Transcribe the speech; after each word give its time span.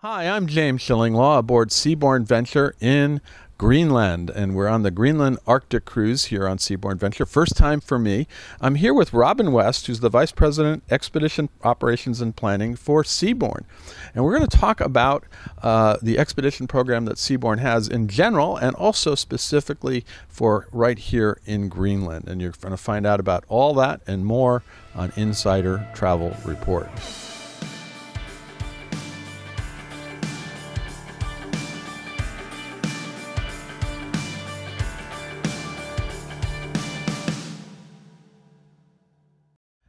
Hi, 0.00 0.28
I'm 0.28 0.46
James 0.46 0.82
Shillinglaw 0.82 1.38
aboard 1.38 1.70
Seabourn 1.70 2.26
Venture 2.26 2.74
in 2.82 3.22
Greenland, 3.56 4.28
and 4.28 4.54
we're 4.54 4.68
on 4.68 4.82
the 4.82 4.90
Greenland 4.90 5.38
Arctic 5.46 5.86
cruise 5.86 6.26
here 6.26 6.46
on 6.46 6.58
Seabourn 6.58 6.98
Venture. 6.98 7.24
First 7.24 7.56
time 7.56 7.80
for 7.80 7.98
me. 7.98 8.26
I'm 8.60 8.74
here 8.74 8.92
with 8.92 9.14
Robin 9.14 9.52
West, 9.52 9.86
who's 9.86 10.00
the 10.00 10.10
Vice 10.10 10.32
President, 10.32 10.82
Expedition 10.90 11.48
Operations 11.64 12.20
and 12.20 12.36
Planning 12.36 12.76
for 12.76 13.04
Seabourn. 13.04 13.64
And 14.14 14.22
we're 14.22 14.36
going 14.36 14.46
to 14.46 14.58
talk 14.58 14.82
about 14.82 15.24
uh, 15.62 15.96
the 16.02 16.18
expedition 16.18 16.66
program 16.66 17.06
that 17.06 17.16
Seabourn 17.16 17.60
has 17.60 17.88
in 17.88 18.06
general 18.06 18.58
and 18.58 18.76
also 18.76 19.14
specifically 19.14 20.04
for 20.28 20.68
right 20.72 20.98
here 20.98 21.40
in 21.46 21.70
Greenland. 21.70 22.28
And 22.28 22.42
you're 22.42 22.52
going 22.60 22.70
to 22.70 22.76
find 22.76 23.06
out 23.06 23.18
about 23.18 23.44
all 23.48 23.72
that 23.76 24.02
and 24.06 24.26
more 24.26 24.62
on 24.94 25.10
Insider 25.16 25.88
Travel 25.94 26.36
Report. 26.44 26.90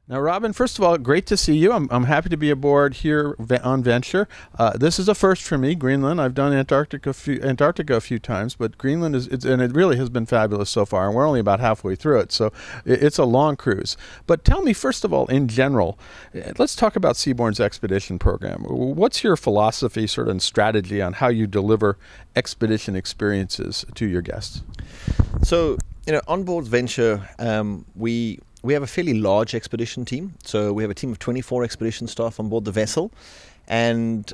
Now, 0.09 0.21
Robin, 0.21 0.53
first 0.53 0.79
of 0.79 0.85
all, 0.85 0.97
great 0.97 1.25
to 1.25 1.35
see 1.35 1.57
you. 1.57 1.73
I'm, 1.73 1.89
I'm 1.91 2.05
happy 2.05 2.29
to 2.29 2.37
be 2.37 2.49
aboard 2.49 2.93
here 2.93 3.35
on 3.61 3.83
Venture. 3.83 4.29
Uh, 4.57 4.77
this 4.77 4.99
is 4.99 5.09
a 5.09 5.15
first 5.15 5.43
for 5.43 5.57
me, 5.57 5.75
Greenland. 5.75 6.21
I've 6.21 6.33
done 6.33 6.53
Antarctica 6.53 7.09
a 7.09 7.13
few, 7.13 7.41
Antarctica 7.41 7.95
a 7.95 7.99
few 7.99 8.17
times, 8.17 8.55
but 8.55 8.77
Greenland 8.77 9.17
is, 9.17 9.27
and 9.43 9.61
it 9.61 9.73
really 9.73 9.97
has 9.97 10.09
been 10.09 10.25
fabulous 10.25 10.69
so 10.69 10.85
far. 10.85 11.07
And 11.07 11.15
we're 11.15 11.27
only 11.27 11.41
about 11.41 11.59
halfway 11.59 11.97
through 11.97 12.21
it, 12.21 12.31
so 12.31 12.53
it, 12.85 13.03
it's 13.03 13.17
a 13.17 13.25
long 13.25 13.57
cruise. 13.57 13.97
But 14.27 14.45
tell 14.45 14.61
me, 14.61 14.71
first 14.71 15.03
of 15.03 15.11
all, 15.11 15.27
in 15.27 15.49
general, 15.49 15.99
eh, 16.33 16.53
let's 16.57 16.75
talk 16.77 16.95
about 16.95 17.17
Seabourn's 17.17 17.59
expedition 17.59 18.17
program. 18.17 18.63
What's 18.63 19.25
your 19.25 19.35
philosophy, 19.35 20.07
sort 20.07 20.27
of, 20.27 20.31
and 20.31 20.41
strategy 20.41 21.01
on 21.01 21.13
how 21.13 21.27
you 21.27 21.47
deliver 21.47 21.97
expedition 22.33 22.95
experiences 22.95 23.85
to 23.95 24.07
your 24.07 24.21
guests? 24.21 24.63
So, 25.43 25.77
you 26.05 26.13
know, 26.13 26.21
on 26.29 26.43
board 26.43 26.63
Venture, 26.63 27.27
um, 27.39 27.83
we 27.93 28.39
we 28.67 28.73
have 28.73 28.83
a 28.83 28.87
fairly 28.87 29.13
large 29.13 29.55
expedition 29.55 30.03
team. 30.03 30.33
So 30.43 30.73
we 30.73 30.83
have 30.83 30.91
a 30.91 30.93
team 30.93 31.09
of 31.09 31.19
24 31.19 31.63
expedition 31.63 32.05
staff 32.05 32.37
on 32.37 32.49
board 32.49 32.65
the 32.65 32.71
vessel. 32.73 33.13
And 33.65 34.31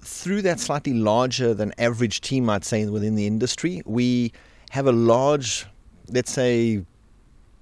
through 0.00 0.42
that 0.42 0.58
slightly 0.58 0.94
larger 0.94 1.54
than 1.54 1.72
average 1.78 2.22
team, 2.22 2.50
I'd 2.50 2.64
say, 2.64 2.84
within 2.86 3.14
the 3.14 3.24
industry, 3.24 3.80
we 3.86 4.32
have 4.70 4.88
a 4.88 4.92
large, 4.92 5.64
let's 6.08 6.32
say, 6.32 6.84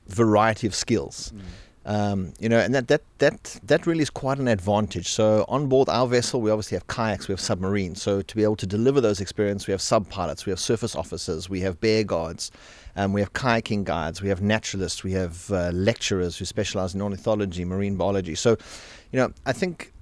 variety 0.09 0.67
of 0.67 0.75
skills. 0.75 1.35
Mm. 1.37 1.41
Um, 1.87 2.35
you 2.39 2.49
know, 2.51 2.59
and 2.59 2.75
that, 2.75 2.89
that 2.89 3.03
that 3.19 3.59
that 3.63 3.87
really 3.87 4.03
is 4.03 4.11
quite 4.11 4.39
an 4.39 4.49
advantage. 4.49 5.09
So 5.09 5.47
on 5.49 5.67
board 5.67 5.89
our 5.89 6.07
vessel, 6.07 6.43
we 6.43 6.51
obviously 6.51 6.77
have 6.77 6.87
kayaks, 6.89 7.27
we 7.27 7.33
have 7.33 7.41
submarines. 7.41 8.03
So 8.03 8.21
to 8.21 8.37
be 8.37 8.43
able 8.43 8.57
to 8.57 8.67
deliver 8.67 9.01
those 9.01 9.21
experiences, 9.21 9.67
we 9.67 9.73
have 9.73 9.81
sub 9.81 10.07
pilots, 10.11 10.45
we 10.45 10.51
have 10.51 10.61
surface 10.61 10.95
officers, 10.95 11.49
we 11.49 11.61
have 11.61 11.81
bear 11.81 12.05
guards, 12.05 12.51
um, 12.97 13.15
we 13.15 13.21
have 13.23 13.33
kayaking 13.33 13.85
guides, 13.85 14.21
we 14.21 14.29
have 14.29 14.43
naturalists, 14.43 15.03
we 15.03 15.13
have 15.13 15.51
uh, 15.51 15.71
lecturers 15.73 16.37
who 16.37 16.45
specialize 16.45 16.95
in 16.95 17.01
ornithology, 17.01 17.65
marine 17.65 17.97
biology. 17.97 18.35
So, 18.35 18.59
you 19.11 19.19
know, 19.19 19.33
I 19.47 19.53
think 19.53 19.93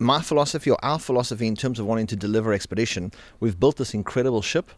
my 0.00 0.20
philosophy 0.20 0.70
or 0.70 0.84
our 0.84 0.98
philosophy 0.98 1.46
in 1.46 1.54
terms 1.54 1.78
of 1.78 1.86
wanting 1.86 2.08
to 2.08 2.16
deliver 2.16 2.52
expedition, 2.52 3.12
we've 3.38 3.58
built 3.58 3.76
this 3.76 3.94
incredible 3.94 4.42
ship 4.42 4.72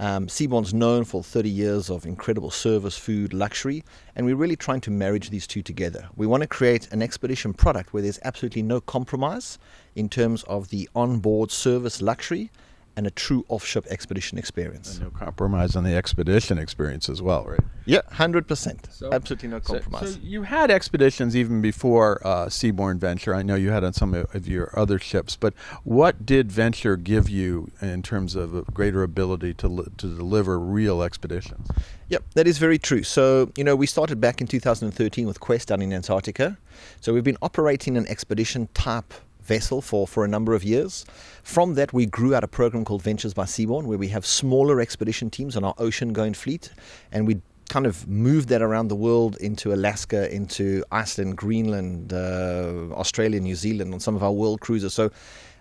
um, 0.00 0.26
Seabourn's 0.26 0.74
known 0.74 1.04
for 1.04 1.22
30 1.22 1.48
years 1.48 1.88
of 1.88 2.04
incredible 2.04 2.50
service, 2.50 2.98
food, 2.98 3.32
luxury, 3.32 3.84
and 4.16 4.26
we're 4.26 4.34
really 4.34 4.56
trying 4.56 4.80
to 4.82 4.90
marriage 4.90 5.30
these 5.30 5.46
two 5.46 5.62
together. 5.62 6.08
We 6.16 6.26
want 6.26 6.42
to 6.42 6.48
create 6.48 6.90
an 6.90 7.02
expedition 7.02 7.54
product 7.54 7.92
where 7.92 8.02
there's 8.02 8.18
absolutely 8.24 8.62
no 8.62 8.80
compromise 8.80 9.58
in 9.94 10.08
terms 10.08 10.42
of 10.44 10.70
the 10.70 10.88
onboard 10.94 11.50
service 11.50 12.02
luxury 12.02 12.50
and 12.96 13.06
a 13.06 13.10
true 13.10 13.44
off-ship 13.48 13.86
expedition 13.90 14.38
experience. 14.38 14.98
And 14.98 15.04
no 15.04 15.10
compromise 15.10 15.74
on 15.74 15.84
the 15.84 15.94
expedition 15.94 16.58
experience 16.58 17.08
as 17.08 17.20
well, 17.20 17.44
right? 17.44 17.60
Yeah, 17.86 18.00
hundred 18.12 18.46
percent. 18.46 18.88
Absolutely 19.12 19.48
no 19.48 19.60
compromise. 19.60 20.00
So, 20.00 20.14
so, 20.14 20.20
you 20.22 20.42
had 20.42 20.70
expeditions 20.70 21.36
even 21.36 21.60
before 21.60 22.20
uh, 22.26 22.46
Seabourn 22.46 22.98
Venture. 22.98 23.34
I 23.34 23.42
know 23.42 23.56
you 23.56 23.70
had 23.70 23.84
on 23.84 23.92
some 23.92 24.14
of 24.14 24.48
your 24.48 24.70
other 24.78 24.98
ships, 24.98 25.36
but 25.36 25.54
what 25.82 26.24
did 26.24 26.50
Venture 26.50 26.96
give 26.96 27.28
you 27.28 27.70
in 27.80 28.02
terms 28.02 28.36
of 28.36 28.54
a 28.54 28.62
greater 28.62 29.02
ability 29.02 29.54
to 29.54 29.68
li- 29.68 29.86
to 29.98 30.06
deliver 30.06 30.58
real 30.58 31.02
expeditions? 31.02 31.68
Yep, 32.08 32.24
that 32.34 32.46
is 32.46 32.58
very 32.58 32.78
true. 32.78 33.02
So 33.02 33.52
you 33.56 33.64
know, 33.64 33.76
we 33.76 33.86
started 33.86 34.20
back 34.20 34.40
in 34.40 34.46
2013 34.46 35.26
with 35.26 35.40
Quest 35.40 35.68
down 35.68 35.82
in 35.82 35.92
Antarctica. 35.92 36.56
So 37.00 37.12
we've 37.12 37.24
been 37.24 37.38
operating 37.42 37.96
an 37.96 38.06
expedition 38.06 38.68
type 38.74 39.12
vessel 39.44 39.80
for, 39.80 40.06
for 40.06 40.24
a 40.24 40.28
number 40.28 40.54
of 40.54 40.64
years. 40.64 41.04
From 41.42 41.74
that, 41.74 41.92
we 41.92 42.06
grew 42.06 42.34
out 42.34 42.44
a 42.44 42.48
program 42.48 42.84
called 42.84 43.02
Ventures 43.02 43.34
by 43.34 43.44
Seabourn, 43.44 43.84
where 43.84 43.98
we 43.98 44.08
have 44.08 44.26
smaller 44.26 44.80
expedition 44.80 45.30
teams 45.30 45.56
on 45.56 45.64
our 45.64 45.74
ocean 45.78 46.12
going 46.12 46.34
fleet, 46.34 46.70
and 47.12 47.26
we 47.26 47.40
kind 47.68 47.86
of 47.86 48.06
moved 48.08 48.48
that 48.50 48.62
around 48.62 48.88
the 48.88 48.94
world 48.94 49.36
into 49.38 49.72
Alaska, 49.72 50.32
into 50.34 50.84
Iceland, 50.92 51.36
Greenland, 51.36 52.12
uh, 52.12 52.92
Australia, 52.92 53.40
New 53.40 53.54
Zealand 53.54 53.94
on 53.94 54.00
some 54.00 54.14
of 54.14 54.22
our 54.22 54.32
world 54.32 54.60
cruises. 54.60 54.92
So 54.94 55.10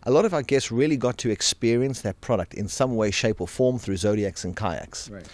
a 0.04 0.12
lot 0.12 0.26
of 0.26 0.34
our 0.34 0.44
guests 0.44 0.72
really 0.72 0.98
got 0.98 1.18
to 1.20 1.30
experience 1.30 2.02
that 2.02 2.20
product 2.22 2.54
in 2.54 2.68
some 2.68 2.96
way, 2.96 3.12
shape, 3.12 3.40
or 3.40 3.48
form 3.48 3.80
through 3.80 3.98
Zodiacs 3.98 4.44
and 4.44 4.56
kayaks. 4.56 5.10
Right. 5.10 5.28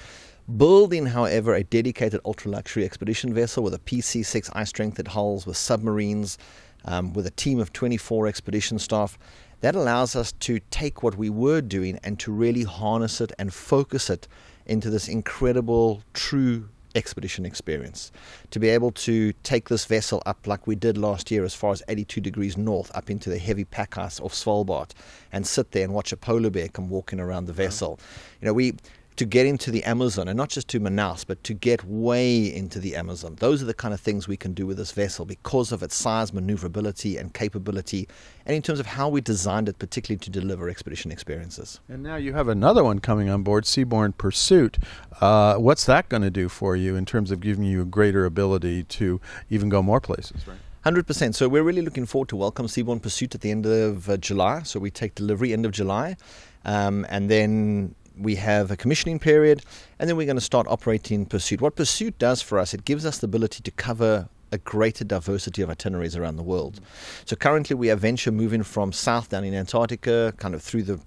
Building, 0.57 1.05
however, 1.07 1.53
a 1.53 1.63
dedicated 1.63 2.21
ultra 2.25 2.51
luxury 2.51 2.83
expedition 2.83 3.33
vessel 3.33 3.63
with 3.63 3.73
a 3.73 3.79
PC 3.79 4.25
6 4.25 4.49
ice 4.53 4.69
strengthened 4.69 5.09
hulls 5.09 5.45
with 5.45 5.57
submarines 5.57 6.37
um, 6.85 7.13
with 7.13 7.25
a 7.27 7.31
team 7.31 7.59
of 7.59 7.73
24 7.73 8.27
expedition 8.27 8.79
staff. 8.79 9.17
That 9.61 9.75
allows 9.75 10.15
us 10.15 10.31
to 10.33 10.59
take 10.71 11.03
what 11.03 11.15
we 11.15 11.29
were 11.29 11.61
doing 11.61 11.99
and 12.03 12.17
to 12.19 12.31
really 12.31 12.63
harness 12.63 13.19
it 13.19 13.31
and 13.37 13.53
focus 13.53 14.09
it 14.09 14.27
into 14.65 14.89
this 14.89 15.07
incredible, 15.07 16.01
true 16.13 16.69
expedition 16.95 17.45
experience. 17.45 18.11
To 18.51 18.59
be 18.59 18.69
able 18.69 18.91
to 18.91 19.33
take 19.43 19.69
this 19.69 19.85
vessel 19.85 20.21
up 20.25 20.47
like 20.47 20.65
we 20.65 20.75
did 20.75 20.97
last 20.97 21.29
year, 21.29 21.43
as 21.43 21.53
far 21.53 21.71
as 21.71 21.83
82 21.87 22.21
degrees 22.21 22.57
north, 22.57 22.91
up 22.95 23.09
into 23.09 23.29
the 23.29 23.37
heavy 23.37 23.65
pack 23.65 23.97
ice 23.97 24.19
off 24.19 24.33
Svalbard, 24.33 24.91
and 25.31 25.45
sit 25.45 25.71
there 25.71 25.83
and 25.83 25.93
watch 25.93 26.11
a 26.11 26.17
polar 26.17 26.49
bear 26.49 26.67
come 26.67 26.89
walking 26.89 27.19
around 27.19 27.45
the 27.45 27.53
vessel. 27.53 27.99
You 28.41 28.47
know, 28.47 28.53
we 28.53 28.73
to 29.19 29.25
get 29.25 29.45
into 29.45 29.69
the 29.69 29.83
Amazon, 29.83 30.29
and 30.29 30.37
not 30.37 30.47
just 30.47 30.69
to 30.69 30.79
Manaus, 30.79 31.25
but 31.27 31.43
to 31.43 31.53
get 31.53 31.83
way 31.83 32.55
into 32.55 32.79
the 32.79 32.95
Amazon. 32.95 33.35
Those 33.39 33.61
are 33.61 33.65
the 33.65 33.73
kind 33.73 33.93
of 33.93 33.99
things 33.99 34.29
we 34.29 34.37
can 34.37 34.53
do 34.53 34.65
with 34.65 34.77
this 34.77 34.93
vessel 34.93 35.25
because 35.25 35.73
of 35.73 35.83
its 35.83 35.93
size, 35.93 36.31
maneuverability, 36.31 37.17
and 37.17 37.33
capability, 37.33 38.07
and 38.45 38.55
in 38.55 38.61
terms 38.61 38.79
of 38.79 38.85
how 38.85 39.09
we 39.09 39.19
designed 39.19 39.67
it, 39.67 39.77
particularly 39.77 40.19
to 40.19 40.29
deliver 40.29 40.69
expedition 40.69 41.11
experiences. 41.11 41.81
And 41.89 42.01
now 42.01 42.15
you 42.15 42.31
have 42.31 42.47
another 42.47 42.81
one 42.81 42.99
coming 42.99 43.29
on 43.29 43.43
board, 43.43 43.65
Seabourn 43.65 44.17
Pursuit. 44.17 44.77
Uh, 45.19 45.55
what's 45.55 45.85
that 45.85 46.07
going 46.07 46.23
to 46.23 46.31
do 46.31 46.47
for 46.47 46.77
you 46.77 46.95
in 46.95 47.05
terms 47.05 47.29
of 47.29 47.41
giving 47.41 47.65
you 47.65 47.81
a 47.81 47.85
greater 47.85 48.23
ability 48.23 48.83
to 48.83 49.19
even 49.49 49.67
go 49.67 49.81
more 49.81 49.99
places, 49.99 50.47
right? 50.47 50.57
Hundred 50.85 51.05
percent. 51.05 51.35
So 51.35 51.49
we're 51.49 51.63
really 51.63 51.81
looking 51.81 52.05
forward 52.05 52.29
to 52.29 52.37
welcome 52.37 52.67
Seabourn 52.67 53.01
Pursuit 53.01 53.35
at 53.35 53.41
the 53.41 53.51
end 53.51 53.65
of 53.65 54.09
uh, 54.09 54.15
July. 54.15 54.63
So 54.63 54.79
we 54.79 54.89
take 54.89 55.13
delivery 55.13 55.51
end 55.51 55.65
of 55.65 55.73
July, 55.73 56.15
um, 56.63 57.05
and 57.09 57.29
then 57.29 57.95
we 58.19 58.35
have 58.35 58.69
a 58.69 58.77
commissioning 58.77 59.19
period, 59.19 59.63
and 59.97 60.09
then 60.09 60.17
we're 60.17 60.25
going 60.25 60.35
to 60.35 60.41
start 60.41 60.67
operating 60.67 61.25
Pursuit. 61.25 61.61
What 61.61 61.75
Pursuit 61.75 62.17
does 62.19 62.41
for 62.41 62.59
us, 62.59 62.73
it 62.73 62.85
gives 62.85 63.05
us 63.05 63.19
the 63.19 63.25
ability 63.25 63.63
to 63.63 63.71
cover 63.71 64.29
a 64.51 64.57
greater 64.57 65.03
diversity 65.03 65.61
of 65.61 65.69
itineraries 65.69 66.15
around 66.15 66.35
the 66.35 66.43
world. 66.43 66.81
So 67.25 67.35
currently 67.35 67.75
we 67.75 67.87
have 67.87 67.99
Venture 67.99 68.31
moving 68.31 68.63
from 68.63 68.91
south 68.91 69.29
down 69.29 69.43
in 69.43 69.53
Antarctica, 69.53 70.33
kind 70.37 70.55
of 70.55 70.61
through 70.61 70.83
the 70.83 70.99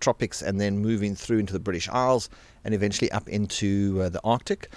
tropics, 0.00 0.42
and 0.42 0.60
then 0.60 0.78
moving 0.78 1.14
through 1.14 1.38
into 1.38 1.52
the 1.52 1.58
British 1.58 1.88
Isles, 1.88 2.28
and 2.64 2.74
eventually 2.74 3.10
up 3.10 3.28
into 3.28 4.00
uh, 4.02 4.08
the 4.08 4.20
Arctic. 4.22 4.70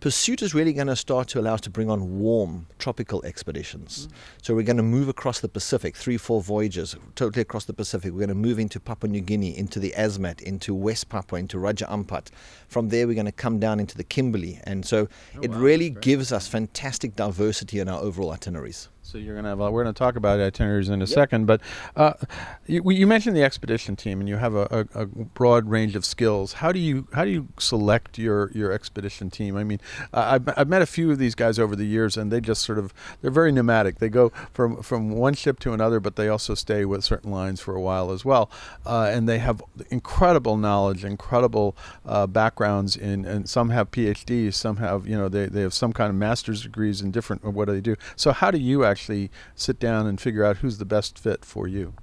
Pursuit 0.00 0.42
is 0.42 0.54
really 0.54 0.72
going 0.72 0.86
to 0.86 0.94
start 0.94 1.26
to 1.28 1.40
allow 1.40 1.54
us 1.54 1.60
to 1.62 1.70
bring 1.70 1.90
on 1.90 2.20
warm 2.20 2.66
tropical 2.78 3.24
expeditions. 3.24 4.06
Mm. 4.06 4.12
So 4.42 4.54
we're 4.54 4.62
going 4.62 4.76
to 4.76 4.82
move 4.84 5.08
across 5.08 5.40
the 5.40 5.48
Pacific, 5.48 5.96
three, 5.96 6.16
four 6.16 6.40
voyages, 6.40 6.94
totally 7.16 7.42
across 7.42 7.64
the 7.64 7.72
Pacific. 7.72 8.12
We're 8.12 8.18
going 8.18 8.28
to 8.28 8.34
move 8.36 8.60
into 8.60 8.78
Papua 8.78 9.10
New 9.10 9.20
Guinea, 9.20 9.58
into 9.58 9.80
the 9.80 9.92
Asmat, 9.96 10.40
into 10.40 10.72
West 10.72 11.08
Papua, 11.08 11.40
into 11.40 11.58
Raja 11.58 11.86
Ampat. 11.86 12.28
From 12.68 12.90
there, 12.90 13.08
we're 13.08 13.14
going 13.14 13.26
to 13.26 13.32
come 13.32 13.58
down 13.58 13.80
into 13.80 13.96
the 13.96 14.04
Kimberley. 14.04 14.60
And 14.62 14.86
so 14.86 15.08
oh, 15.36 15.40
it 15.42 15.50
wow. 15.50 15.58
really 15.58 15.90
gives 15.90 16.32
us 16.32 16.46
fantastic 16.46 17.16
diversity 17.16 17.80
in 17.80 17.88
our 17.88 18.00
overall 18.00 18.30
itineraries. 18.30 18.88
So 19.08 19.16
you're 19.16 19.34
gonna 19.34 19.48
have. 19.48 19.58
we're 19.58 19.82
gonna 19.84 19.94
talk 19.94 20.16
about 20.16 20.38
itineraries 20.38 20.90
in 20.90 21.00
a 21.00 21.06
yep. 21.06 21.08
second, 21.08 21.46
but 21.46 21.62
uh, 21.96 22.12
you, 22.66 22.82
you, 22.90 23.06
mentioned 23.06 23.34
the 23.34 23.42
expedition 23.42 23.96
team, 23.96 24.20
and 24.20 24.28
you 24.28 24.36
have 24.36 24.54
a, 24.54 24.86
a, 24.94 25.00
a, 25.00 25.06
broad 25.06 25.70
range 25.70 25.96
of 25.96 26.04
skills. 26.04 26.52
How 26.52 26.72
do 26.72 26.78
you 26.78 27.08
how 27.14 27.24
do 27.24 27.30
you 27.30 27.48
select 27.58 28.18
your 28.18 28.52
your 28.52 28.70
expedition 28.70 29.30
team? 29.30 29.56
I 29.56 29.64
mean, 29.64 29.80
I've, 30.12 30.46
I've 30.58 30.68
met 30.68 30.82
a 30.82 30.86
few 30.86 31.10
of 31.10 31.16
these 31.16 31.34
guys 31.34 31.58
over 31.58 31.74
the 31.74 31.86
years, 31.86 32.18
and 32.18 32.30
they 32.30 32.42
just 32.42 32.60
sort 32.60 32.78
of 32.78 32.92
they're 33.22 33.30
very 33.30 33.50
nomadic. 33.50 33.98
They 33.98 34.10
go 34.10 34.28
from 34.52 34.82
from 34.82 35.12
one 35.12 35.32
ship 35.32 35.58
to 35.60 35.72
another, 35.72 36.00
but 36.00 36.16
they 36.16 36.28
also 36.28 36.52
stay 36.52 36.84
with 36.84 37.02
certain 37.02 37.30
lines 37.30 37.62
for 37.62 37.74
a 37.74 37.80
while 37.80 38.10
as 38.10 38.26
well, 38.26 38.50
uh, 38.84 39.10
and 39.10 39.26
they 39.26 39.38
have 39.38 39.62
incredible 39.88 40.58
knowledge, 40.58 41.02
incredible 41.02 41.74
uh, 42.04 42.26
backgrounds 42.26 42.94
in, 42.94 43.24
and 43.24 43.48
some 43.48 43.70
have 43.70 43.90
PhDs, 43.90 44.52
some 44.52 44.76
have 44.76 45.08
you 45.08 45.16
know 45.16 45.30
they 45.30 45.46
they 45.46 45.62
have 45.62 45.72
some 45.72 45.94
kind 45.94 46.10
of 46.10 46.16
master's 46.16 46.62
degrees 46.62 47.00
in 47.00 47.10
different 47.10 47.42
what 47.42 47.68
do 47.68 47.72
they 47.72 47.80
do. 47.80 47.96
So 48.14 48.32
how 48.32 48.50
do 48.50 48.58
you 48.58 48.84
actually 48.84 48.97
actually 48.98 49.30
sit 49.54 49.78
down 49.78 50.06
and 50.06 50.20
figure 50.20 50.44
out 50.44 50.56
who's 50.58 50.78
the 50.78 50.84
best 50.84 51.18
fit 51.18 51.44
for 51.44 51.68
you? 51.68 51.94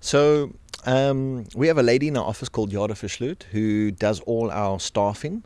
So 0.00 0.52
um, 0.84 1.46
we 1.54 1.68
have 1.68 1.78
a 1.78 1.82
lady 1.82 2.08
in 2.08 2.16
our 2.16 2.24
office 2.24 2.48
called 2.48 2.72
Yada 2.72 2.94
Fischlut 2.94 3.44
who 3.44 3.92
does 3.92 4.18
all 4.20 4.50
our 4.50 4.80
staffing. 4.80 5.44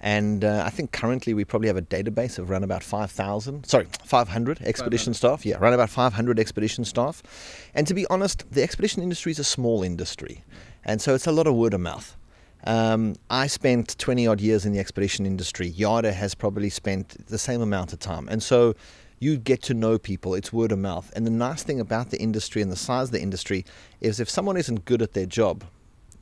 And 0.00 0.44
uh, 0.44 0.64
I 0.66 0.70
think 0.70 0.90
currently 0.90 1.32
we 1.32 1.44
probably 1.44 1.68
have 1.68 1.76
a 1.76 1.82
database 1.82 2.38
of 2.38 2.50
around 2.50 2.64
about 2.64 2.82
5,000, 2.82 3.66
sorry, 3.66 3.86
500 4.04 4.60
expedition 4.62 5.12
500. 5.12 5.16
staff. 5.16 5.46
Yeah, 5.46 5.58
around 5.58 5.74
about 5.74 5.90
500 5.90 6.40
expedition 6.40 6.84
staff. 6.84 7.22
And 7.74 7.86
to 7.86 7.94
be 7.94 8.04
honest, 8.08 8.50
the 8.50 8.62
expedition 8.62 9.02
industry 9.02 9.30
is 9.30 9.38
a 9.38 9.44
small 9.44 9.84
industry. 9.84 10.42
And 10.84 11.00
so 11.00 11.14
it's 11.14 11.28
a 11.28 11.32
lot 11.32 11.46
of 11.46 11.54
word 11.54 11.74
of 11.74 11.80
mouth. 11.80 12.16
Um, 12.64 13.14
I 13.30 13.46
spent 13.48 13.96
20 13.98 14.26
odd 14.26 14.40
years 14.40 14.64
in 14.64 14.72
the 14.72 14.80
expedition 14.80 15.26
industry. 15.26 15.68
Yada 15.68 16.12
has 16.12 16.34
probably 16.34 16.70
spent 16.70 17.26
the 17.28 17.38
same 17.38 17.60
amount 17.60 17.92
of 17.92 17.98
time. 17.98 18.28
And 18.28 18.42
so 18.42 18.74
you 19.22 19.36
get 19.36 19.62
to 19.62 19.72
know 19.72 19.98
people. 19.98 20.34
It's 20.34 20.52
word 20.52 20.72
of 20.72 20.80
mouth. 20.80 21.12
And 21.14 21.24
the 21.24 21.30
nice 21.30 21.62
thing 21.62 21.78
about 21.78 22.10
the 22.10 22.20
industry 22.20 22.60
and 22.60 22.72
the 22.72 22.76
size 22.76 23.06
of 23.06 23.12
the 23.12 23.22
industry 23.22 23.64
is 24.00 24.18
if 24.18 24.28
someone 24.28 24.56
isn't 24.56 24.84
good 24.84 25.00
at 25.00 25.12
their 25.12 25.26
job, 25.26 25.62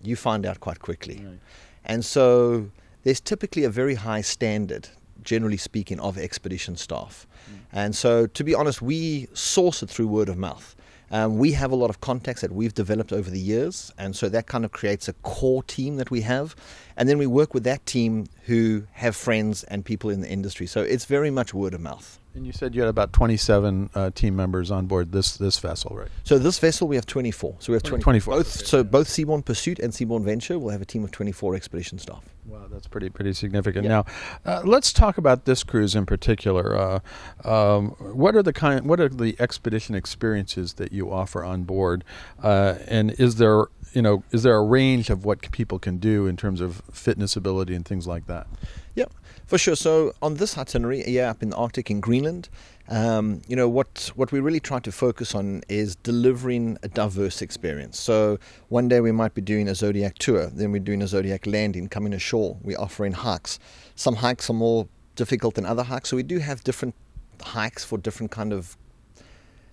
you 0.02 0.16
find 0.16 0.44
out 0.44 0.60
quite 0.60 0.80
quickly. 0.80 1.22
Right. 1.24 1.38
And 1.86 2.04
so 2.04 2.70
there's 3.02 3.20
typically 3.20 3.64
a 3.64 3.70
very 3.70 3.94
high 3.94 4.20
standard, 4.20 4.90
generally 5.22 5.56
speaking, 5.56 5.98
of 5.98 6.18
expedition 6.18 6.76
staff. 6.76 7.26
Mm. 7.50 7.58
And 7.72 7.96
so, 7.96 8.26
to 8.26 8.44
be 8.44 8.54
honest, 8.54 8.82
we 8.82 9.28
source 9.32 9.82
it 9.82 9.88
through 9.88 10.08
word 10.08 10.28
of 10.28 10.36
mouth. 10.36 10.76
Um, 11.10 11.38
we 11.38 11.52
have 11.52 11.72
a 11.72 11.76
lot 11.76 11.90
of 11.90 12.00
contacts 12.00 12.40
that 12.42 12.52
we've 12.52 12.74
developed 12.74 13.12
over 13.12 13.30
the 13.30 13.40
years, 13.40 13.92
and 13.98 14.14
so 14.14 14.28
that 14.28 14.46
kind 14.46 14.64
of 14.64 14.70
creates 14.70 15.08
a 15.08 15.12
core 15.14 15.62
team 15.64 15.96
that 15.96 16.10
we 16.10 16.20
have. 16.20 16.54
And 16.96 17.08
then 17.08 17.18
we 17.18 17.26
work 17.26 17.52
with 17.52 17.64
that 17.64 17.84
team 17.86 18.26
who 18.46 18.84
have 18.92 19.16
friends 19.16 19.64
and 19.64 19.84
people 19.84 20.10
in 20.10 20.20
the 20.20 20.28
industry. 20.28 20.66
So 20.66 20.82
it's 20.82 21.06
very 21.06 21.30
much 21.30 21.52
word 21.52 21.74
of 21.74 21.80
mouth. 21.80 22.18
And 22.34 22.46
you 22.46 22.52
said 22.52 22.74
you 22.76 22.82
had 22.82 22.88
about 22.88 23.12
27 23.12 23.90
uh, 23.94 24.10
team 24.10 24.36
members 24.36 24.70
on 24.70 24.86
board 24.86 25.10
this 25.10 25.36
this 25.36 25.58
vessel, 25.58 25.96
right? 25.96 26.08
So 26.22 26.38
this 26.38 26.58
vessel 26.60 26.86
we 26.86 26.94
have 26.94 27.06
24. 27.06 27.56
So 27.58 27.72
we 27.72 27.74
have 27.74 27.82
20, 27.82 28.02
24. 28.02 28.34
Both, 28.36 28.66
so 28.66 28.84
both 28.84 29.08
Seabourn 29.08 29.44
Pursuit 29.44 29.80
and 29.80 29.92
Seabourn 29.92 30.22
Venture 30.22 30.58
will 30.58 30.70
have 30.70 30.80
a 30.80 30.84
team 30.84 31.02
of 31.02 31.10
24 31.10 31.56
expedition 31.56 31.98
staff. 31.98 32.24
Wow, 32.50 32.66
that's 32.68 32.88
pretty 32.88 33.10
pretty 33.10 33.32
significant. 33.32 33.84
Yeah. 33.84 33.88
Now, 33.90 34.04
uh, 34.44 34.62
let's 34.64 34.92
talk 34.92 35.18
about 35.18 35.44
this 35.44 35.62
cruise 35.62 35.94
in 35.94 36.04
particular. 36.04 36.76
Uh, 36.76 37.48
um, 37.48 37.90
what 38.00 38.34
are 38.34 38.42
the 38.42 38.52
kind? 38.52 38.86
What 38.86 38.98
are 38.98 39.08
the 39.08 39.36
expedition 39.38 39.94
experiences 39.94 40.74
that 40.74 40.90
you 40.90 41.12
offer 41.12 41.44
on 41.44 41.62
board? 41.62 42.02
Uh, 42.42 42.74
and 42.88 43.12
is 43.12 43.36
there 43.36 43.66
you 43.92 44.02
know 44.02 44.24
is 44.32 44.42
there 44.42 44.56
a 44.56 44.64
range 44.64 45.10
of 45.10 45.24
what 45.24 45.48
people 45.52 45.78
can 45.78 45.98
do 45.98 46.26
in 46.26 46.36
terms 46.36 46.60
of 46.60 46.82
fitness 46.90 47.36
ability 47.36 47.74
and 47.76 47.84
things 47.84 48.08
like 48.08 48.26
that? 48.26 48.48
Yeah, 48.96 49.06
for 49.46 49.56
sure. 49.56 49.76
So 49.76 50.12
on 50.20 50.34
this 50.34 50.58
itinerary, 50.58 51.04
yeah, 51.06 51.30
up 51.30 51.44
in 51.44 51.50
the 51.50 51.56
Arctic 51.56 51.88
in 51.88 52.00
Greenland, 52.00 52.48
um, 52.90 53.40
you 53.46 53.54
know 53.54 53.68
what 53.68 54.10
what 54.16 54.32
we 54.32 54.40
really 54.40 54.60
try 54.60 54.80
to 54.80 54.90
focus 54.90 55.34
on 55.34 55.62
is 55.68 55.94
delivering 55.96 56.76
a 56.82 56.88
diverse 56.88 57.40
experience. 57.40 57.98
So 57.98 58.38
one 58.68 58.88
day 58.88 59.00
we 59.00 59.12
might 59.12 59.32
be 59.32 59.40
doing 59.40 59.68
a 59.68 59.74
zodiac 59.74 60.18
tour, 60.18 60.50
then 60.50 60.72
we're 60.72 60.80
doing 60.80 61.00
a 61.00 61.06
zodiac 61.06 61.46
landing, 61.46 61.88
coming 61.88 62.12
ashore. 62.12 62.58
We're 62.62 62.80
offering 62.80 63.12
hikes. 63.12 63.58
Some 63.94 64.16
hikes 64.16 64.50
are 64.50 64.54
more 64.54 64.88
difficult 65.14 65.54
than 65.54 65.64
other 65.64 65.84
hikes, 65.84 66.10
so 66.10 66.16
we 66.16 66.24
do 66.24 66.38
have 66.38 66.64
different 66.64 66.94
hikes 67.40 67.84
for 67.84 67.96
different 67.96 68.30
kind 68.32 68.52
of 68.52 68.76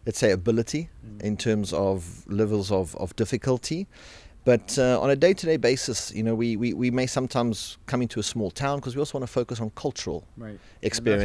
let's 0.06 0.20
say 0.20 0.32
ability 0.32 0.90
in 1.20 1.36
terms 1.36 1.74
of 1.74 2.26
levels 2.28 2.72
of, 2.72 2.96
of 2.96 3.14
difficulty. 3.18 3.88
But 4.48 4.80
uh, 4.80 4.98
on 5.02 5.10
a 5.10 5.16
day-to-day 5.18 5.58
basis, 5.58 6.14
you 6.16 6.24
know, 6.24 6.34
we, 6.34 6.56
we, 6.56 6.72
we 6.74 6.90
may 6.90 7.06
sometimes 7.06 7.78
come 7.86 8.02
into 8.02 8.18
a 8.22 8.24
small 8.24 8.50
town 8.50 8.80
because 8.80 8.96
we 8.96 9.02
also 9.02 9.18
want 9.18 9.28
to 9.28 9.34
focus 9.34 9.60
on 9.60 9.72
cultural 9.72 10.24
Right. 10.38 10.58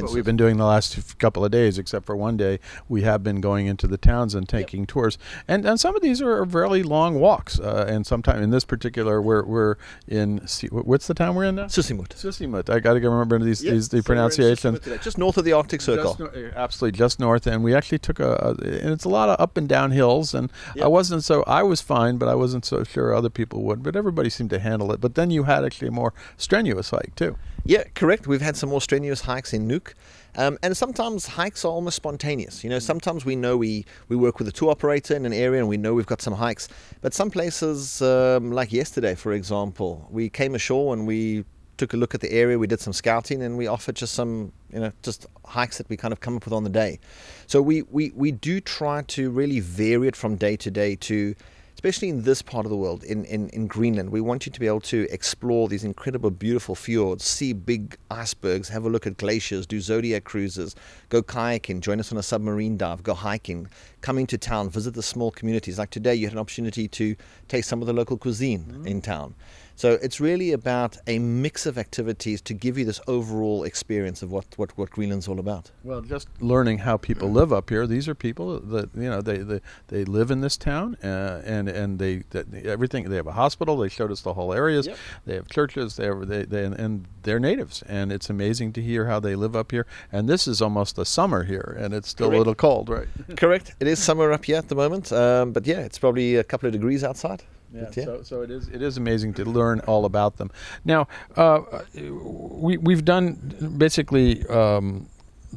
what 0.02 0.12
we've 0.14 0.24
been 0.24 0.36
doing 0.36 0.56
the 0.56 0.64
last 0.64 1.18
couple 1.20 1.44
of 1.44 1.52
days, 1.52 1.78
except 1.78 2.04
for 2.04 2.16
one 2.16 2.36
day. 2.36 2.58
We 2.88 3.02
have 3.02 3.22
been 3.22 3.40
going 3.40 3.68
into 3.68 3.86
the 3.86 3.96
towns 3.96 4.34
and 4.34 4.48
taking 4.48 4.86
tours, 4.86 5.18
and 5.46 5.64
and 5.64 5.78
some 5.78 5.94
of 5.94 6.02
these 6.02 6.20
are 6.20 6.44
fairly 6.46 6.82
long 6.82 7.20
walks. 7.20 7.60
Uh, 7.60 7.84
and 7.88 8.04
sometime 8.04 8.42
in 8.42 8.50
this 8.50 8.64
particular, 8.64 9.22
we're 9.22 9.44
we're 9.44 9.76
in. 10.08 10.38
What's 10.70 11.06
the 11.06 11.14
town 11.14 11.36
we're 11.36 11.44
in 11.44 11.54
now? 11.56 11.66
Sisimiut. 11.66 12.08
Sisimiut. 12.08 12.70
I 12.70 12.80
got 12.80 12.94
to 12.94 13.00
remember 13.00 13.38
these 13.38 13.60
these 13.60 13.88
the 13.90 14.02
pronunciations. 14.02 14.80
Just 15.04 15.16
north 15.18 15.36
of 15.36 15.44
the 15.44 15.52
Arctic 15.52 15.80
Circle. 15.80 16.14
Just 16.14 16.18
nor- 16.18 16.52
absolutely, 16.56 16.98
just 16.98 17.20
north, 17.20 17.46
and 17.46 17.62
we 17.62 17.72
actually 17.74 17.98
took 17.98 18.18
a, 18.18 18.32
a, 18.32 18.50
and 18.82 18.90
it's 18.90 19.04
a 19.04 19.08
lot 19.10 19.28
of 19.28 19.38
up 19.40 19.56
and 19.56 19.68
down 19.68 19.90
hills, 19.92 20.34
and 20.34 20.50
Yep. 20.74 20.84
I 20.84 20.88
wasn't 20.88 21.22
so, 21.22 21.42
I 21.46 21.62
was 21.62 21.80
fine, 21.82 22.16
but 22.16 22.28
I 22.28 22.34
wasn't 22.34 22.64
so 22.64 22.82
sure 22.84 23.11
other 23.14 23.30
people 23.30 23.62
would, 23.62 23.82
but 23.82 23.96
everybody 23.96 24.30
seemed 24.30 24.50
to 24.50 24.58
handle 24.58 24.92
it. 24.92 25.00
But 25.00 25.14
then 25.14 25.30
you 25.30 25.44
had 25.44 25.64
actually 25.64 25.88
a 25.88 25.92
more 25.92 26.12
strenuous 26.36 26.90
hike 26.90 27.14
too. 27.14 27.36
Yeah, 27.64 27.84
correct. 27.94 28.26
We've 28.26 28.40
had 28.40 28.56
some 28.56 28.70
more 28.70 28.80
strenuous 28.80 29.22
hikes 29.22 29.52
in 29.52 29.68
Nuuk. 29.68 29.94
Um, 30.34 30.58
and 30.62 30.76
sometimes 30.76 31.26
hikes 31.26 31.64
are 31.64 31.68
almost 31.68 31.96
spontaneous. 31.96 32.64
You 32.64 32.70
know, 32.70 32.78
sometimes 32.78 33.24
we 33.24 33.36
know 33.36 33.56
we, 33.56 33.84
we 34.08 34.16
work 34.16 34.38
with 34.38 34.48
a 34.48 34.52
tour 34.52 34.70
operator 34.70 35.14
in 35.14 35.26
an 35.26 35.32
area 35.32 35.60
and 35.60 35.68
we 35.68 35.76
know 35.76 35.94
we've 35.94 36.06
got 36.06 36.22
some 36.22 36.34
hikes. 36.34 36.68
But 37.02 37.14
some 37.14 37.30
places, 37.30 38.00
um, 38.02 38.50
like 38.50 38.72
yesterday, 38.72 39.14
for 39.14 39.32
example, 39.32 40.08
we 40.10 40.28
came 40.28 40.54
ashore 40.54 40.94
and 40.94 41.06
we 41.06 41.44
took 41.76 41.94
a 41.94 41.96
look 41.96 42.14
at 42.14 42.20
the 42.20 42.32
area, 42.32 42.58
we 42.58 42.66
did 42.66 42.80
some 42.80 42.92
scouting, 42.92 43.42
and 43.42 43.58
we 43.58 43.66
offered 43.66 43.96
just 43.96 44.14
some, 44.14 44.52
you 44.72 44.78
know, 44.78 44.92
just 45.02 45.26
hikes 45.44 45.78
that 45.78 45.88
we 45.88 45.96
kind 45.96 46.12
of 46.12 46.20
come 46.20 46.36
up 46.36 46.44
with 46.44 46.54
on 46.54 46.64
the 46.64 46.70
day. 46.70 46.98
So 47.46 47.60
we, 47.60 47.82
we, 47.82 48.12
we 48.14 48.30
do 48.30 48.60
try 48.60 49.02
to 49.02 49.30
really 49.30 49.60
vary 49.60 50.08
it 50.08 50.16
from 50.16 50.36
day 50.36 50.56
to 50.56 50.70
day 50.70 50.96
to 50.96 51.34
especially 51.82 52.08
in 52.08 52.22
this 52.22 52.42
part 52.42 52.64
of 52.64 52.70
the 52.70 52.76
world, 52.76 53.02
in, 53.02 53.24
in, 53.24 53.48
in 53.48 53.66
Greenland, 53.66 54.10
we 54.10 54.20
want 54.20 54.46
you 54.46 54.52
to 54.52 54.60
be 54.60 54.68
able 54.68 54.80
to 54.80 55.04
explore 55.10 55.66
these 55.66 55.82
incredible, 55.82 56.30
beautiful 56.30 56.76
fjords, 56.76 57.24
see 57.24 57.52
big 57.52 57.96
icebergs, 58.08 58.68
have 58.68 58.84
a 58.84 58.88
look 58.88 59.04
at 59.04 59.16
glaciers, 59.16 59.66
do 59.66 59.80
zodiac 59.80 60.22
cruises, 60.22 60.76
go 61.08 61.24
kayaking, 61.24 61.80
join 61.80 61.98
us 61.98 62.12
on 62.12 62.18
a 62.18 62.22
submarine 62.22 62.76
dive, 62.76 63.02
go 63.02 63.14
hiking, 63.14 63.66
come 64.00 64.16
into 64.16 64.38
town, 64.38 64.70
visit 64.70 64.94
the 64.94 65.02
small 65.02 65.32
communities. 65.32 65.76
Like 65.76 65.90
today, 65.90 66.14
you 66.14 66.26
had 66.26 66.34
an 66.34 66.38
opportunity 66.38 66.86
to 66.86 67.16
taste 67.48 67.68
some 67.68 67.80
of 67.80 67.88
the 67.88 67.92
local 67.92 68.16
cuisine 68.16 68.60
mm-hmm. 68.60 68.86
in 68.86 69.02
town. 69.02 69.34
So 69.76 69.98
it's 70.02 70.20
really 70.20 70.52
about 70.52 70.96
a 71.06 71.18
mix 71.18 71.66
of 71.66 71.78
activities 71.78 72.40
to 72.42 72.54
give 72.54 72.78
you 72.78 72.84
this 72.84 73.00
overall 73.06 73.64
experience 73.64 74.22
of 74.22 74.30
what, 74.30 74.46
what, 74.56 74.76
what 74.78 74.90
Greenland's 74.90 75.28
all 75.28 75.40
about. 75.40 75.70
Well, 75.84 76.00
just 76.00 76.28
learning 76.40 76.78
how 76.78 76.96
people 76.96 77.30
live 77.30 77.52
up 77.52 77.70
here. 77.70 77.86
These 77.86 78.08
are 78.08 78.14
people 78.14 78.60
that 78.60 78.90
you 78.94 79.10
know 79.10 79.20
they 79.20 79.38
they, 79.38 79.60
they 79.88 80.04
live 80.04 80.30
in 80.30 80.40
this 80.40 80.56
town, 80.56 80.96
uh, 81.02 81.42
and 81.44 81.68
and 81.68 81.98
they 81.98 82.22
that 82.30 82.52
everything. 82.54 83.08
They 83.08 83.16
have 83.16 83.26
a 83.26 83.32
hospital. 83.32 83.76
They 83.76 83.88
showed 83.88 84.12
us 84.12 84.20
the 84.20 84.34
whole 84.34 84.52
areas. 84.52 84.86
Yep. 84.86 84.96
They 85.26 85.34
have 85.34 85.48
churches. 85.48 85.96
They 85.96 86.06
have 86.06 86.26
they, 86.28 86.44
they 86.44 86.64
and 86.64 87.06
they're 87.22 87.40
natives, 87.40 87.82
and 87.82 88.12
it's 88.12 88.30
amazing 88.30 88.72
to 88.74 88.82
hear 88.82 89.06
how 89.06 89.20
they 89.20 89.34
live 89.34 89.56
up 89.56 89.70
here. 89.70 89.86
And 90.10 90.28
this 90.28 90.46
is 90.46 90.62
almost 90.62 90.98
a 90.98 91.04
summer 91.04 91.44
here, 91.44 91.76
and 91.78 91.94
it's 91.94 92.08
still 92.08 92.32
a 92.32 92.36
little 92.36 92.54
cold, 92.54 92.88
right? 92.88 93.08
Correct. 93.36 93.74
It 93.80 93.86
is 93.86 94.02
summer 94.02 94.32
up 94.32 94.44
here 94.44 94.56
at 94.56 94.68
the 94.68 94.74
moment, 94.74 95.12
um, 95.12 95.52
but 95.52 95.66
yeah, 95.66 95.80
it's 95.80 95.98
probably 95.98 96.36
a 96.36 96.44
couple 96.44 96.66
of 96.66 96.72
degrees 96.72 97.04
outside. 97.04 97.42
Yeah, 97.74 97.90
yeah. 97.94 98.04
so, 98.04 98.22
so 98.22 98.42
it 98.42 98.50
is 98.50 98.68
it 98.68 98.82
is 98.82 98.96
amazing 98.96 99.34
to 99.34 99.44
learn 99.44 99.80
all 99.80 100.04
about 100.04 100.36
them. 100.36 100.50
Now, 100.84 101.08
uh, 101.36 101.60
we 101.94 102.76
we've 102.76 103.04
done 103.04 103.74
basically 103.78 104.46
um, 104.48 105.08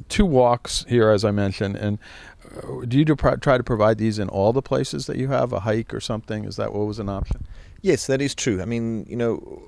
two 0.10 0.26
walks 0.26 0.86
here, 0.88 1.10
as 1.10 1.26
I 1.26 1.32
mentioned, 1.32 1.76
and 1.76 2.00
uh, 2.58 2.86
do 2.88 2.98
you 2.98 3.06
do 3.06 3.16
pro- 3.16 3.36
try 3.36 3.58
to 3.58 3.64
provide 3.64 3.98
these 3.98 4.20
in 4.20 4.30
all 4.30 4.54
the 4.54 4.62
places 4.62 5.08
that 5.08 5.18
you 5.18 5.28
have 5.28 5.52
a 5.52 5.62
hike 5.62 5.94
or 5.94 6.00
something? 6.00 6.46
Is 6.46 6.56
that 6.56 6.74
what 6.74 6.86
was 6.86 7.00
an 7.00 7.10
option? 7.10 7.46
Yes, 7.82 8.08
that 8.08 8.22
is 8.22 8.34
true. 8.34 8.62
I 8.62 8.66
mean, 8.66 9.06
you 9.08 9.16
know, 9.16 9.62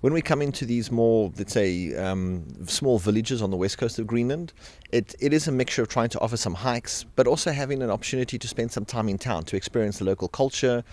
when 0.00 0.12
we 0.12 0.22
come 0.22 0.42
into 0.42 0.64
these 0.64 0.90
more, 0.90 1.32
let's 1.36 1.52
say, 1.52 1.96
um, 1.96 2.44
small 2.66 2.98
villages 2.98 3.42
on 3.42 3.50
the 3.50 3.56
west 3.56 3.78
coast 3.78 3.98
of 3.98 4.06
Greenland, 4.06 4.52
it, 4.92 5.14
it 5.18 5.32
is 5.32 5.48
a 5.48 5.52
mixture 5.52 5.82
of 5.82 5.88
trying 5.88 6.10
to 6.10 6.20
offer 6.20 6.36
some 6.36 6.54
hikes, 6.54 7.04
but 7.16 7.26
also 7.26 7.50
having 7.50 7.82
an 7.82 7.90
opportunity 7.90 8.38
to 8.38 8.46
spend 8.46 8.70
some 8.70 8.84
time 8.84 9.08
in 9.08 9.18
town 9.18 9.44
to 9.44 9.56
experience 9.56 9.98
the 9.98 10.04
local 10.04 10.28
culture 10.28 10.84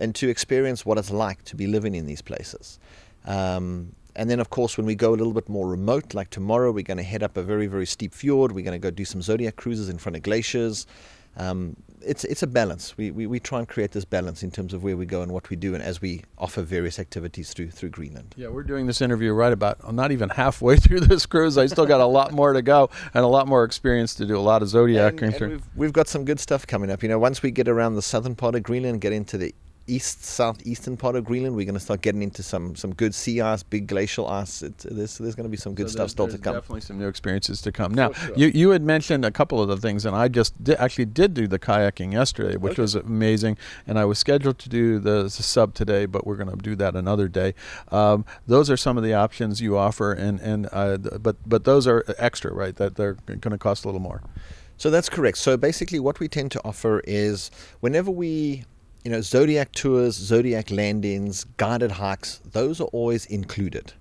and 0.00 0.14
to 0.16 0.28
experience 0.28 0.84
what 0.84 0.98
it's 0.98 1.10
like 1.10 1.44
to 1.44 1.56
be 1.56 1.66
living 1.66 1.94
in 1.94 2.06
these 2.06 2.22
places. 2.22 2.78
Um, 3.26 3.92
and 4.16 4.28
then, 4.28 4.40
of 4.40 4.50
course, 4.50 4.76
when 4.76 4.86
we 4.86 4.94
go 4.94 5.10
a 5.10 5.16
little 5.16 5.32
bit 5.32 5.48
more 5.48 5.68
remote, 5.68 6.14
like 6.14 6.30
tomorrow, 6.30 6.72
we're 6.72 6.82
going 6.82 6.96
to 6.96 7.04
head 7.04 7.22
up 7.22 7.36
a 7.36 7.42
very, 7.42 7.66
very 7.66 7.86
steep 7.86 8.12
fjord. 8.12 8.52
We're 8.52 8.64
going 8.64 8.80
to 8.80 8.82
go 8.82 8.90
do 8.90 9.04
some 9.04 9.22
zodiac 9.22 9.56
cruises 9.56 9.88
in 9.88 9.98
front 9.98 10.16
of 10.16 10.22
glaciers. 10.22 10.86
Um, 11.36 11.76
it's 12.02 12.24
it's 12.24 12.42
a 12.42 12.46
balance. 12.46 12.96
We, 12.96 13.10
we 13.10 13.26
we 13.26 13.38
try 13.38 13.58
and 13.58 13.68
create 13.68 13.92
this 13.92 14.04
balance 14.04 14.42
in 14.42 14.50
terms 14.50 14.74
of 14.74 14.82
where 14.82 14.96
we 14.96 15.06
go 15.06 15.22
and 15.22 15.30
what 15.30 15.48
we 15.48 15.54
do, 15.54 15.74
and 15.74 15.82
as 15.82 16.00
we 16.00 16.22
offer 16.38 16.62
various 16.62 16.98
activities 16.98 17.52
through 17.52 17.70
through 17.70 17.90
Greenland. 17.90 18.34
Yeah, 18.36 18.48
we're 18.48 18.62
doing 18.62 18.86
this 18.86 19.00
interview 19.00 19.32
right 19.32 19.52
about 19.52 19.92
not 19.94 20.10
even 20.10 20.30
halfway 20.30 20.76
through 20.84 21.00
this 21.00 21.26
cruise. 21.26 21.56
I 21.56 21.66
still 21.66 21.86
got 21.86 22.00
a 22.00 22.06
lot 22.06 22.32
more 22.32 22.52
to 22.52 22.62
go 22.62 22.90
and 23.14 23.22
a 23.22 23.28
lot 23.28 23.46
more 23.46 23.64
experience 23.64 24.14
to 24.16 24.26
do. 24.26 24.36
A 24.36 24.40
lot 24.40 24.62
of 24.62 24.68
zodiac. 24.68 25.20
And, 25.22 25.34
and 25.34 25.50
we've, 25.50 25.62
we've 25.76 25.92
got 25.92 26.08
some 26.08 26.24
good 26.24 26.40
stuff 26.40 26.66
coming 26.66 26.90
up. 26.90 27.02
You 27.02 27.08
know, 27.10 27.18
once 27.18 27.42
we 27.42 27.50
get 27.50 27.68
around 27.68 27.94
the 27.94 28.02
southern 28.02 28.34
part 28.34 28.54
of 28.54 28.62
Greenland, 28.62 29.00
get 29.00 29.12
into 29.12 29.38
the 29.38 29.54
east 29.90 30.24
southeastern 30.24 30.96
part 30.96 31.16
of 31.16 31.24
Greenland, 31.24 31.56
we're 31.56 31.64
going 31.64 31.74
to 31.74 31.80
start 31.80 32.00
getting 32.00 32.22
into 32.22 32.42
some 32.42 32.76
some 32.76 32.94
good 32.94 33.14
sea 33.14 33.40
ice, 33.40 33.62
big 33.62 33.86
glacial 33.86 34.28
ice. 34.28 34.62
It, 34.62 34.78
there's 34.78 35.18
there's 35.18 35.34
going 35.34 35.44
to 35.44 35.50
be 35.50 35.56
some 35.56 35.74
good 35.74 35.88
So 35.88 35.92
stuff 35.96 36.10
still 36.10 36.28
to 36.28 36.38
come. 36.38 36.54
Definitely 36.54 36.82
some 36.82 36.98
new 36.98 37.08
experiences 37.08 37.60
to 37.62 37.72
come. 37.72 37.92
Now, 37.94 38.12
sure. 38.12 38.34
you 38.36 38.48
you 38.54 38.70
had 38.70 38.82
mentioned 38.82 39.24
a 39.24 39.30
couple 39.30 39.60
of 39.60 39.68
the 39.68 39.76
things, 39.76 40.06
and 40.06 40.14
I 40.14 40.28
just 40.28 40.62
di- 40.62 40.76
actually 40.76 41.06
did 41.06 41.34
do 41.34 41.46
the 41.48 41.58
kayaking 41.58 42.12
yesterday, 42.12 42.56
which 42.56 42.72
Okay. 42.72 42.82
was 42.82 42.94
amazing. 42.94 43.58
And 43.86 43.98
I 43.98 44.04
was 44.04 44.18
scheduled 44.18 44.58
to 44.60 44.68
do 44.68 44.98
the, 44.98 45.24
s- 45.26 45.44
sub 45.44 45.74
today, 45.74 46.06
but 46.06 46.26
we're 46.26 46.36
going 46.36 46.50
to 46.50 46.56
do 46.56 46.76
that 46.76 46.94
another 46.94 47.28
day. 47.28 47.54
Um, 47.90 48.24
those 48.46 48.70
are 48.70 48.76
some 48.76 48.96
of 48.96 49.02
the 49.04 49.14
options 49.14 49.60
you 49.60 49.76
offer, 49.76 50.12
and 50.12 50.40
and 50.40 50.68
uh, 50.72 50.96
but 50.98 51.36
but 51.46 51.64
those 51.64 51.86
are 51.86 52.04
extra, 52.18 52.52
right? 52.52 52.76
That 52.76 52.96
they're 52.96 53.14
going 53.26 53.40
to 53.40 53.58
cost 53.58 53.84
a 53.84 53.88
little 53.88 54.00
more. 54.00 54.22
So 54.76 54.88
that's 54.88 55.10
correct. 55.10 55.36
So 55.36 55.56
basically, 55.58 56.00
what 56.00 56.20
we 56.20 56.28
tend 56.28 56.52
to 56.52 56.60
offer 56.64 57.02
is 57.06 57.50
whenever 57.80 58.10
we 58.10 58.64
you 59.04 59.10
know, 59.10 59.20
Zodiac 59.20 59.72
tours, 59.72 60.14
Zodiac 60.14 60.70
landings, 60.70 61.44
guided 61.56 61.92
hikes, 61.92 62.40
those 62.52 62.80
are 62.80 62.88
always 62.92 63.26
included. 63.26 63.92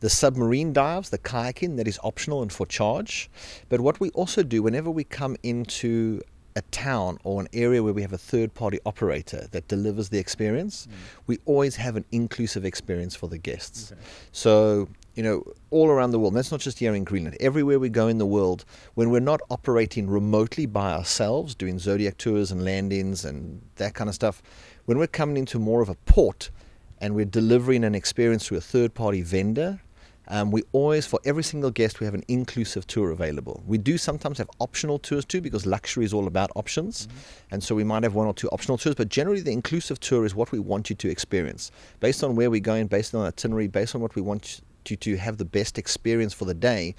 The 0.00 0.10
submarine 0.10 0.72
dives, 0.72 1.10
the 1.10 1.18
kayaking, 1.18 1.76
that 1.76 1.86
is 1.86 1.98
optional 2.02 2.42
and 2.42 2.52
for 2.52 2.66
charge. 2.66 3.30
But 3.68 3.80
what 3.80 4.00
we 4.00 4.10
also 4.10 4.42
do 4.42 4.62
whenever 4.62 4.90
we 4.90 5.04
come 5.04 5.36
into 5.44 6.20
a 6.56 6.62
town 6.72 7.18
or 7.24 7.40
an 7.40 7.48
area 7.52 7.82
where 7.82 7.92
we 7.92 8.02
have 8.02 8.12
a 8.12 8.18
third 8.18 8.52
party 8.52 8.78
operator 8.84 9.46
that 9.52 9.68
delivers 9.68 10.08
the 10.08 10.18
experience, 10.18 10.86
mm. 10.86 10.92
we 11.26 11.38
always 11.44 11.76
have 11.76 11.96
an 11.96 12.04
inclusive 12.12 12.64
experience 12.64 13.14
for 13.14 13.28
the 13.28 13.38
guests. 13.38 13.92
Okay. 13.92 14.00
So, 14.32 14.88
you 15.14 15.22
know, 15.22 15.44
all 15.70 15.88
around 15.88 16.10
the 16.10 16.18
world, 16.18 16.34
that's 16.34 16.50
not 16.50 16.60
just 16.60 16.78
here 16.78 16.94
in 16.94 17.04
Greenland, 17.04 17.36
everywhere 17.40 17.78
we 17.78 17.88
go 17.88 18.08
in 18.08 18.18
the 18.18 18.26
world, 18.26 18.64
when 18.94 19.10
we're 19.10 19.20
not 19.20 19.40
operating 19.50 20.08
remotely 20.08 20.66
by 20.66 20.92
ourselves, 20.92 21.54
doing 21.54 21.78
zodiac 21.78 22.16
tours 22.18 22.50
and 22.50 22.64
landings 22.64 23.24
and 23.24 23.60
that 23.76 23.94
kind 23.94 24.08
of 24.08 24.14
stuff, 24.14 24.42
when 24.86 24.98
we're 24.98 25.06
coming 25.06 25.36
into 25.36 25.58
more 25.58 25.82
of 25.82 25.88
a 25.88 25.94
port 26.06 26.50
and 26.98 27.14
we're 27.14 27.24
delivering 27.24 27.84
an 27.84 27.94
experience 27.94 28.46
through 28.46 28.58
a 28.58 28.62
third 28.62 28.94
party 28.94 29.22
vendor, 29.22 29.80
um, 30.28 30.50
we 30.50 30.62
always, 30.72 31.04
for 31.04 31.20
every 31.24 31.42
single 31.42 31.70
guest, 31.70 32.00
we 32.00 32.06
have 32.06 32.14
an 32.14 32.22
inclusive 32.28 32.86
tour 32.86 33.10
available. 33.10 33.62
We 33.66 33.76
do 33.76 33.98
sometimes 33.98 34.38
have 34.38 34.48
optional 34.60 34.98
tours 34.98 35.24
too, 35.24 35.40
because 35.40 35.66
luxury 35.66 36.04
is 36.04 36.14
all 36.14 36.26
about 36.26 36.50
options. 36.54 37.06
Mm-hmm. 37.06 37.54
And 37.54 37.62
so 37.62 37.74
we 37.74 37.84
might 37.84 38.04
have 38.04 38.14
one 38.14 38.28
or 38.28 38.32
two 38.32 38.48
optional 38.50 38.78
tours, 38.78 38.94
but 38.94 39.08
generally 39.08 39.40
the 39.40 39.52
inclusive 39.52 39.98
tour 40.00 40.24
is 40.24 40.34
what 40.34 40.52
we 40.52 40.58
want 40.58 40.88
you 40.90 40.96
to 40.96 41.10
experience. 41.10 41.72
Based 42.00 42.22
on 42.22 42.36
where 42.36 42.50
we're 42.50 42.60
going, 42.60 42.86
based 42.86 43.14
on 43.14 43.22
our 43.22 43.26
itinerary, 43.26 43.66
based 43.66 43.94
on 43.94 44.00
what 44.00 44.14
we 44.14 44.22
want 44.22 44.62
you 44.90 44.96
to 44.98 45.16
have 45.16 45.38
the 45.38 45.44
best 45.44 45.78
experience 45.78 46.32
for 46.32 46.44
the 46.44 46.54
day, 46.54 46.94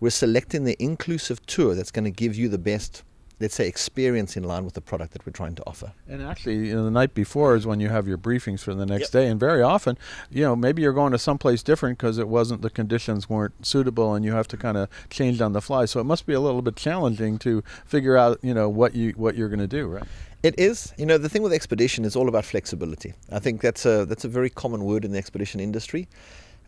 we're 0.00 0.10
selecting 0.10 0.64
the 0.64 0.76
inclusive 0.82 1.44
tour 1.46 1.74
that's 1.74 1.90
going 1.90 2.04
to 2.04 2.10
give 2.10 2.34
you 2.34 2.48
the 2.48 2.58
best 2.58 3.02
let's 3.40 3.54
say 3.54 3.66
experience 3.66 4.36
in 4.36 4.44
line 4.44 4.64
with 4.64 4.74
the 4.74 4.80
product 4.80 5.12
that 5.12 5.26
we're 5.26 5.32
trying 5.32 5.54
to 5.54 5.62
offer. 5.66 5.92
And 6.08 6.22
actually, 6.22 6.68
you 6.68 6.74
know, 6.74 6.84
the 6.84 6.90
night 6.90 7.14
before 7.14 7.56
is 7.56 7.66
when 7.66 7.80
you 7.80 7.88
have 7.88 8.06
your 8.06 8.18
briefings 8.18 8.60
for 8.60 8.74
the 8.74 8.86
next 8.86 9.02
yep. 9.02 9.10
day, 9.10 9.26
and 9.26 9.38
very 9.40 9.62
often, 9.62 9.98
you 10.30 10.42
know, 10.42 10.54
maybe 10.54 10.82
you're 10.82 10.92
going 10.92 11.12
to 11.12 11.18
someplace 11.18 11.62
different 11.62 11.98
because 11.98 12.18
it 12.18 12.28
wasn't 12.28 12.62
the 12.62 12.70
conditions 12.70 13.28
weren't 13.28 13.66
suitable, 13.66 14.14
and 14.14 14.24
you 14.24 14.32
have 14.32 14.48
to 14.48 14.56
kind 14.56 14.76
of 14.76 14.88
change 15.10 15.40
on 15.40 15.52
the 15.52 15.60
fly. 15.60 15.84
So 15.84 16.00
it 16.00 16.04
must 16.04 16.26
be 16.26 16.32
a 16.32 16.40
little 16.40 16.62
bit 16.62 16.76
challenging 16.76 17.38
to 17.40 17.62
figure 17.84 18.16
out, 18.16 18.38
you 18.42 18.54
know, 18.54 18.68
what 18.68 18.94
you 18.94 19.12
what 19.12 19.34
you're 19.34 19.48
going 19.48 19.60
to 19.60 19.66
do, 19.66 19.86
right? 19.86 20.04
It 20.42 20.58
is. 20.58 20.92
You 20.98 21.06
know, 21.06 21.18
the 21.18 21.28
thing 21.28 21.42
with 21.42 21.52
expedition 21.52 22.04
is 22.04 22.14
all 22.14 22.28
about 22.28 22.44
flexibility. 22.44 23.14
I 23.32 23.38
think 23.38 23.62
that's 23.62 23.84
a 23.86 24.04
that's 24.04 24.24
a 24.24 24.28
very 24.28 24.50
common 24.50 24.84
word 24.84 25.04
in 25.04 25.12
the 25.12 25.18
expedition 25.18 25.58
industry. 25.58 26.06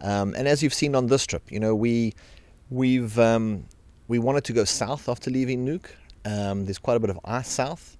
Um, 0.00 0.34
and 0.36 0.46
as 0.46 0.62
you've 0.62 0.74
seen 0.74 0.94
on 0.94 1.06
this 1.06 1.26
trip, 1.26 1.50
you 1.50 1.60
know, 1.60 1.74
we 1.74 2.12
we've 2.70 3.18
um, 3.18 3.64
we 4.08 4.18
wanted 4.18 4.44
to 4.44 4.52
go 4.52 4.64
south 4.64 5.08
after 5.08 5.30
leaving 5.30 5.66
Nuuk. 5.66 5.86
Um, 6.24 6.64
there's 6.64 6.78
quite 6.78 6.96
a 6.96 7.00
bit 7.00 7.10
of 7.10 7.18
ice 7.24 7.48
south. 7.48 7.96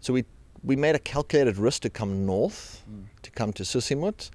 So 0.00 0.12
we, 0.12 0.24
we 0.62 0.76
made 0.76 0.94
a 0.94 0.98
calculated 0.98 1.56
risk 1.56 1.82
to 1.82 1.90
come 1.90 2.26
north, 2.26 2.82
mm. 2.90 3.04
to 3.22 3.30
come 3.30 3.52
to 3.54 3.62
Sisimiut, 3.62 4.30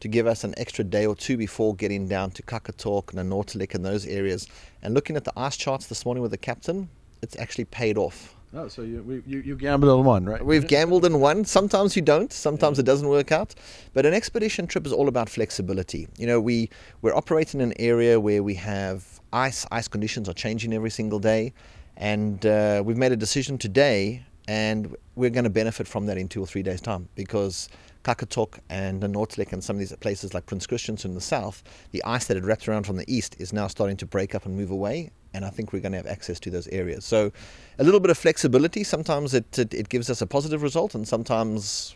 to 0.00 0.08
give 0.08 0.26
us 0.26 0.44
an 0.44 0.54
extra 0.56 0.84
day 0.84 1.06
or 1.06 1.14
two 1.14 1.36
before 1.36 1.74
getting 1.74 2.08
down 2.08 2.30
to 2.32 2.42
Qaqortoq 2.42 3.12
and 3.12 3.30
Nanortalik 3.30 3.74
and 3.74 3.84
those 3.84 4.06
areas. 4.06 4.46
And 4.82 4.94
looking 4.94 5.16
at 5.16 5.24
the 5.24 5.32
ice 5.36 5.56
charts 5.56 5.86
this 5.86 6.04
morning 6.04 6.22
with 6.22 6.30
the 6.30 6.38
captain, 6.38 6.88
it's 7.22 7.38
actually 7.38 7.66
paid 7.66 7.98
off. 7.98 8.34
Oh, 8.52 8.66
so 8.66 8.82
you, 8.82 9.22
you, 9.26 9.38
you 9.38 9.56
gambled 9.56 9.92
on 9.92 10.04
one, 10.04 10.24
right? 10.24 10.44
We've 10.44 10.66
gambled 10.66 11.04
in 11.04 11.20
one. 11.20 11.44
Sometimes 11.44 11.94
you 11.94 12.02
don't. 12.02 12.32
Sometimes 12.32 12.78
yeah. 12.78 12.82
it 12.82 12.86
doesn't 12.86 13.08
work 13.08 13.30
out. 13.30 13.54
But 13.94 14.06
an 14.06 14.14
expedition 14.14 14.66
trip 14.66 14.86
is 14.86 14.92
all 14.92 15.06
about 15.06 15.28
flexibility. 15.28 16.08
You 16.18 16.26
know, 16.26 16.40
we, 16.40 16.68
we're 17.00 17.14
operating 17.14 17.60
in 17.60 17.70
an 17.70 17.80
area 17.80 18.18
where 18.18 18.42
we 18.42 18.54
have 18.54 19.20
ice. 19.32 19.66
Ice 19.70 19.86
conditions 19.86 20.28
are 20.28 20.34
changing 20.34 20.72
every 20.72 20.90
single 20.90 21.20
day. 21.20 21.52
And 21.96 22.44
uh, 22.44 22.82
we've 22.84 22.96
made 22.96 23.12
a 23.12 23.16
decision 23.16 23.56
today, 23.56 24.24
and 24.48 24.96
we're 25.14 25.30
going 25.30 25.44
to 25.44 25.50
benefit 25.50 25.86
from 25.86 26.06
that 26.06 26.18
in 26.18 26.28
two 26.28 26.42
or 26.42 26.46
three 26.46 26.62
days' 26.62 26.80
time 26.80 27.08
because 27.14 27.68
Qaqortoq 28.04 28.58
and 28.68 29.00
the 29.00 29.08
Nanortalik 29.08 29.52
and 29.52 29.62
some 29.62 29.76
of 29.76 29.80
these 29.80 29.94
places 29.96 30.32
like 30.34 30.46
Prince 30.46 30.66
Christians 30.66 31.04
in 31.04 31.14
the 31.14 31.20
south, 31.20 31.62
the 31.90 32.02
ice 32.04 32.26
that 32.26 32.36
had 32.36 32.44
wrapped 32.44 32.68
around 32.68 32.84
from 32.84 32.96
the 32.96 33.04
east 33.12 33.36
is 33.38 33.52
now 33.52 33.66
starting 33.66 33.96
to 33.98 34.06
break 34.06 34.34
up 34.34 34.46
and 34.46 34.56
move 34.56 34.70
away. 34.70 35.10
And 35.32 35.44
I 35.44 35.50
think 35.50 35.72
we're 35.72 35.80
going 35.80 35.92
to 35.92 35.98
have 35.98 36.06
access 36.06 36.40
to 36.40 36.50
those 36.50 36.66
areas. 36.68 37.04
So, 37.04 37.30
a 37.78 37.84
little 37.84 38.00
bit 38.00 38.10
of 38.10 38.18
flexibility. 38.18 38.82
Sometimes 38.82 39.32
it, 39.32 39.58
it, 39.58 39.72
it 39.72 39.88
gives 39.88 40.10
us 40.10 40.20
a 40.20 40.26
positive 40.26 40.62
result, 40.62 40.94
and 40.94 41.06
sometimes 41.06 41.94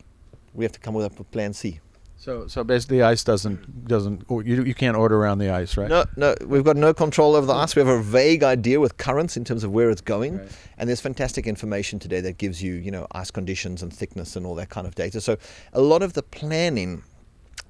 we 0.52 0.64
have 0.64 0.72
to 0.72 0.78
come 0.78 0.96
up 0.96 1.18
with 1.18 1.30
plan 1.32 1.52
C. 1.52 1.80
So, 2.24 2.46
so 2.46 2.64
basically, 2.64 3.02
ice 3.02 3.22
doesn't 3.22 3.86
doesn't 3.86 4.24
oh, 4.30 4.40
you 4.40 4.64
you 4.64 4.72
can't 4.72 4.96
order 4.96 5.14
around 5.14 5.40
the 5.40 5.50
ice, 5.50 5.76
right? 5.76 5.90
No, 5.90 6.06
no, 6.16 6.34
we've 6.46 6.64
got 6.64 6.74
no 6.74 6.94
control 6.94 7.36
over 7.36 7.46
the 7.46 7.52
ice. 7.52 7.76
We 7.76 7.80
have 7.80 7.88
a 7.88 8.00
vague 8.02 8.42
idea 8.42 8.80
with 8.80 8.96
currents 8.96 9.36
in 9.36 9.44
terms 9.44 9.62
of 9.62 9.72
where 9.72 9.90
it's 9.90 10.00
going, 10.00 10.38
right. 10.38 10.48
and 10.78 10.88
there's 10.88 11.02
fantastic 11.02 11.46
information 11.46 11.98
today 11.98 12.22
that 12.22 12.38
gives 12.38 12.62
you 12.62 12.76
you 12.76 12.90
know 12.90 13.06
ice 13.12 13.30
conditions 13.30 13.82
and 13.82 13.92
thickness 13.92 14.36
and 14.36 14.46
all 14.46 14.54
that 14.54 14.70
kind 14.70 14.86
of 14.86 14.94
data. 14.94 15.20
So, 15.20 15.36
a 15.74 15.82
lot 15.82 16.02
of 16.02 16.14
the 16.14 16.22
planning 16.22 17.02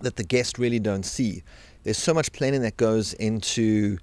that 0.02 0.14
the 0.14 0.22
guests 0.22 0.56
really 0.56 0.78
don't 0.78 1.04
see, 1.04 1.42
there's 1.82 1.98
so 1.98 2.14
much 2.14 2.30
planning 2.30 2.62
that 2.62 2.76
goes 2.76 3.12
into 3.14 3.98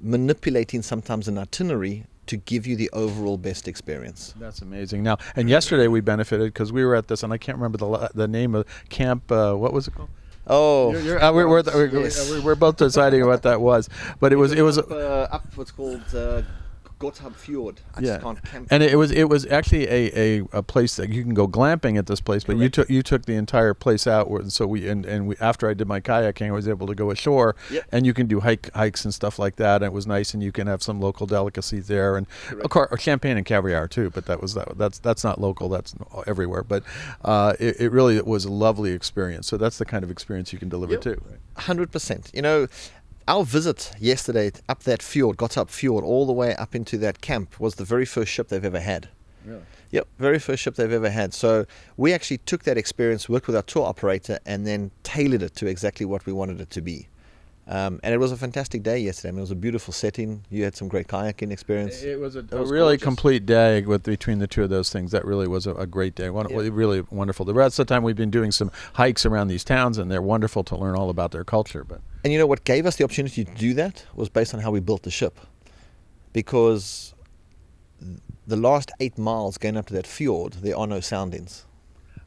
manipulating 0.00 0.82
sometimes 0.82 1.28
an 1.28 1.38
itinerary 1.38 2.06
to 2.26 2.36
give 2.36 2.66
you 2.66 2.76
the 2.76 2.90
overall 2.92 3.36
best 3.36 3.68
experience. 3.68 4.34
That's 4.38 4.62
amazing. 4.62 5.02
Now, 5.02 5.18
and 5.36 5.48
yesterday 5.48 5.88
we 5.88 6.00
benefited 6.00 6.52
because 6.52 6.72
we 6.72 6.84
were 6.84 6.94
at 6.94 7.08
this, 7.08 7.22
and 7.22 7.32
I 7.32 7.38
can't 7.38 7.58
remember 7.58 7.78
the 7.78 8.10
the 8.14 8.28
name 8.28 8.54
of 8.54 8.66
camp. 8.88 9.30
Uh, 9.30 9.54
what 9.54 9.72
was 9.72 9.88
it 9.88 9.94
called? 9.94 10.10
Oh, 10.46 10.90
you're, 10.92 11.00
you're, 11.02 11.22
uh, 11.22 11.32
we're, 11.32 11.48
we're, 11.48 11.62
yes. 12.02 12.28
we're, 12.28 12.42
we're, 12.42 12.54
both 12.56 12.76
deciding 12.76 13.24
what 13.24 13.42
that 13.44 13.60
was, 13.60 13.88
but 14.18 14.32
it 14.32 14.36
was 14.36 14.52
it 14.52 14.62
was 14.62 14.76
up, 14.76 14.90
uh, 14.90 15.28
up 15.30 15.46
what's 15.54 15.70
called 15.70 16.02
uh, 16.14 16.42
Gotthard 17.02 17.34
Fjord. 17.34 17.80
I 17.96 18.00
yeah. 18.00 18.34
and 18.70 18.80
it 18.80 18.96
was 18.96 19.10
it 19.10 19.28
was 19.28 19.44
actually 19.46 19.88
a, 19.88 20.38
a, 20.40 20.44
a, 20.52 20.62
place 20.62 20.94
that 20.94 21.08
you 21.08 21.24
can 21.24 21.34
go 21.34 21.48
glamping 21.48 21.98
at 21.98 22.06
this 22.06 22.20
place, 22.20 22.44
but 22.44 22.52
Correct. 22.52 22.62
you 22.62 22.68
took 22.68 22.90
you 22.90 23.02
took 23.02 23.24
the 23.24 23.34
entire 23.34 23.74
place 23.74 24.06
out. 24.06 24.30
So 24.52 24.68
we 24.68 24.88
and, 24.88 25.04
and 25.04 25.26
we 25.26 25.34
after 25.40 25.68
I 25.68 25.74
did 25.74 25.88
my 25.88 25.98
kayaking, 25.98 26.46
I 26.46 26.52
was 26.52 26.68
able 26.68 26.86
to 26.86 26.94
go 26.94 27.10
ashore, 27.10 27.56
yep. 27.72 27.84
and 27.90 28.06
you 28.06 28.14
can 28.14 28.28
do 28.28 28.38
hike 28.38 28.72
hikes 28.72 29.04
and 29.04 29.12
stuff 29.12 29.40
like 29.40 29.56
that. 29.56 29.82
And 29.82 29.86
it 29.86 29.92
was 29.92 30.06
nice, 30.06 30.32
and 30.32 30.44
you 30.44 30.52
can 30.52 30.68
have 30.68 30.80
some 30.80 31.00
local 31.00 31.26
delicacies 31.26 31.88
there, 31.88 32.16
and 32.16 32.28
of 32.62 32.70
course 32.70 32.88
champagne 33.02 33.36
and 33.36 33.44
caviar 33.44 33.88
too. 33.88 34.10
But 34.10 34.26
that 34.26 34.40
was 34.40 34.54
that 34.54 34.78
that's 34.78 35.00
that's 35.00 35.24
not 35.24 35.40
local. 35.40 35.68
That's 35.68 35.94
everywhere. 36.28 36.62
But 36.62 36.84
uh, 37.24 37.54
it, 37.58 37.80
it 37.80 37.90
really 37.90 38.20
was 38.22 38.44
a 38.44 38.52
lovely 38.52 38.92
experience. 38.92 39.48
So 39.48 39.56
that's 39.56 39.78
the 39.78 39.84
kind 39.84 40.04
of 40.04 40.10
experience 40.10 40.52
you 40.52 40.60
can 40.60 40.68
deliver 40.68 40.92
yep. 40.92 41.02
too. 41.02 41.20
Hundred 41.56 41.90
percent. 41.90 42.30
You 42.32 42.42
know, 42.42 42.68
our 43.28 43.44
visit 43.44 43.92
yesterday 43.98 44.52
up 44.68 44.82
that 44.84 45.02
fjord, 45.02 45.36
Gotthard 45.36 45.70
Fjord, 45.70 46.04
all 46.04 46.26
the 46.26 46.32
way 46.32 46.54
up 46.56 46.74
into 46.74 46.98
that 46.98 47.20
camp 47.20 47.58
was 47.60 47.76
the 47.76 47.84
very 47.84 48.04
first 48.04 48.30
ship 48.32 48.48
they've 48.48 48.64
ever 48.64 48.80
had. 48.80 49.08
Really? 49.44 49.62
Yep, 49.90 50.08
very 50.18 50.38
first 50.38 50.62
ship 50.62 50.76
they've 50.76 50.92
ever 50.92 51.10
had. 51.10 51.34
So 51.34 51.66
we 51.96 52.12
actually 52.12 52.38
took 52.38 52.64
that 52.64 52.78
experience, 52.78 53.28
worked 53.28 53.46
with 53.46 53.56
our 53.56 53.62
tour 53.62 53.84
operator, 53.84 54.38
and 54.46 54.66
then 54.66 54.90
tailored 55.02 55.42
it 55.42 55.54
to 55.56 55.66
exactly 55.66 56.06
what 56.06 56.24
we 56.24 56.32
wanted 56.32 56.60
it 56.60 56.70
to 56.70 56.80
be. 56.80 57.08
Um, 57.68 58.00
and 58.02 58.12
it 58.12 58.18
was 58.18 58.32
a 58.32 58.36
fantastic 58.36 58.82
day 58.82 58.98
yesterday. 58.98 59.28
I 59.28 59.32
mean, 59.32 59.38
it 59.38 59.42
was 59.42 59.50
a 59.52 59.56
beautiful 59.56 59.92
setting. 59.92 60.44
You 60.50 60.64
had 60.64 60.74
some 60.74 60.88
great 60.88 61.06
kayaking 61.06 61.52
experience. 61.52 62.02
It 62.02 62.18
was 62.18 62.34
a, 62.34 62.44
a 62.50 62.56
was 62.58 62.70
really 62.70 62.96
gorgeous. 62.96 63.04
complete 63.04 63.46
day 63.46 63.82
with 63.82 64.02
between 64.02 64.40
the 64.40 64.48
two 64.48 64.64
of 64.64 64.70
those 64.70 64.90
things. 64.90 65.12
That 65.12 65.24
really 65.24 65.46
was 65.46 65.66
a, 65.66 65.74
a 65.74 65.86
great 65.86 66.14
day. 66.14 66.28
One, 66.28 66.48
yeah. 66.50 66.68
Really 66.72 67.02
wonderful. 67.10 67.46
The 67.46 67.54
rest 67.54 67.78
of 67.78 67.86
the 67.86 67.94
time, 67.94 68.02
we've 68.02 68.16
been 68.16 68.30
doing 68.30 68.50
some 68.50 68.72
hikes 68.94 69.24
around 69.24 69.48
these 69.48 69.62
towns, 69.62 69.96
and 69.98 70.10
they're 70.10 70.22
wonderful 70.22 70.64
to 70.64 70.76
learn 70.76 70.96
all 70.96 71.08
about 71.08 71.30
their 71.30 71.44
culture. 71.44 71.84
But 71.84 72.00
and 72.24 72.32
you 72.32 72.38
know 72.38 72.46
what 72.46 72.64
gave 72.64 72.86
us 72.86 72.96
the 72.96 73.04
opportunity 73.04 73.44
to 73.44 73.54
do 73.54 73.74
that 73.74 74.04
was 74.14 74.28
based 74.28 74.54
on 74.54 74.60
how 74.60 74.70
we 74.70 74.80
built 74.80 75.02
the 75.02 75.10
ship, 75.10 75.38
because 76.32 77.14
the 78.46 78.56
last 78.56 78.90
eight 79.00 79.18
miles 79.18 79.58
going 79.58 79.76
up 79.76 79.86
to 79.86 79.94
that 79.94 80.06
fjord, 80.06 80.54
there 80.54 80.76
are 80.76 80.86
no 80.86 81.00
soundings. 81.00 81.64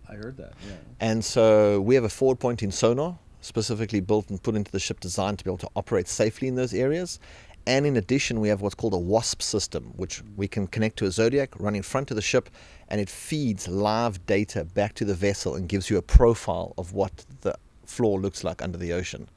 I 0.09 0.15
heard 0.15 0.37
that. 0.37 0.53
Yeah. 0.67 0.75
And 0.99 1.25
so 1.25 1.81
we 1.81 1.95
have 1.95 2.03
a 2.03 2.09
forward 2.09 2.39
pointing 2.39 2.71
sonar 2.71 3.17
specifically 3.41 3.99
built 3.99 4.29
and 4.29 4.41
put 4.41 4.55
into 4.55 4.71
the 4.71 4.79
ship 4.79 4.99
designed 4.99 5.37
to 5.37 5.43
be 5.43 5.49
able 5.49 5.57
to 5.59 5.69
operate 5.75 6.07
safely 6.07 6.47
in 6.47 6.55
those 6.55 6.73
areas. 6.73 7.19
And 7.67 7.85
in 7.85 7.97
addition, 7.97 8.39
we 8.39 8.49
have 8.49 8.61
what's 8.61 8.75
called 8.75 8.93
a 8.93 8.97
WASP 8.97 9.41
system, 9.41 9.93
which 9.95 10.23
we 10.35 10.47
can 10.47 10.67
connect 10.67 10.97
to 10.97 11.05
a 11.05 11.11
Zodiac, 11.11 11.59
run 11.59 11.75
in 11.75 11.81
front 11.81 12.11
of 12.11 12.15
the 12.15 12.21
ship, 12.21 12.49
and 12.89 13.01
it 13.01 13.09
feeds 13.09 13.67
live 13.67 14.23
data 14.25 14.63
back 14.63 14.93
to 14.95 15.05
the 15.05 15.15
vessel 15.15 15.55
and 15.55 15.67
gives 15.67 15.89
you 15.89 15.97
a 15.97 16.01
profile 16.01 16.73
of 16.77 16.93
what 16.93 17.25
the 17.41 17.55
floor 17.85 18.19
looks 18.19 18.43
like 18.43 18.61
under 18.61 18.77
the 18.77 18.93
ocean. 18.93 19.27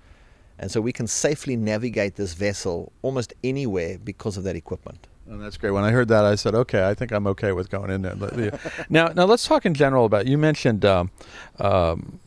And 0.59 0.71
so 0.71 0.81
we 0.81 0.93
can 0.93 1.07
safely 1.07 1.57
navigate 1.57 2.17
this 2.17 2.35
vessel 2.35 2.93
almost 3.03 3.33
anywhere 3.45 3.99
because 3.99 4.37
of 4.37 4.45
that 4.45 4.57
equipment. 4.57 5.07
And 5.27 5.43
that's 5.43 5.57
great. 5.57 5.71
When 5.71 5.85
I 5.85 5.91
heard 5.91 6.09
that, 6.09 6.25
I 6.25 6.37
said, 6.37 6.55
"Okay, 6.55 6.89
I 6.89 6.95
think 6.95 7.13
I'm 7.13 7.27
okay 7.27 7.53
with 7.53 7.69
going 7.69 7.91
in 7.91 8.03
there." 8.03 8.59
now, 8.89 9.09
now 9.09 9.25
let's 9.25 9.47
talk 9.47 9.67
in 9.67 9.75
general 9.75 10.07
about. 10.07 10.27
You 10.27 10.39
mentioned 10.39 10.87
um, 10.87 11.11
um, 11.59 12.19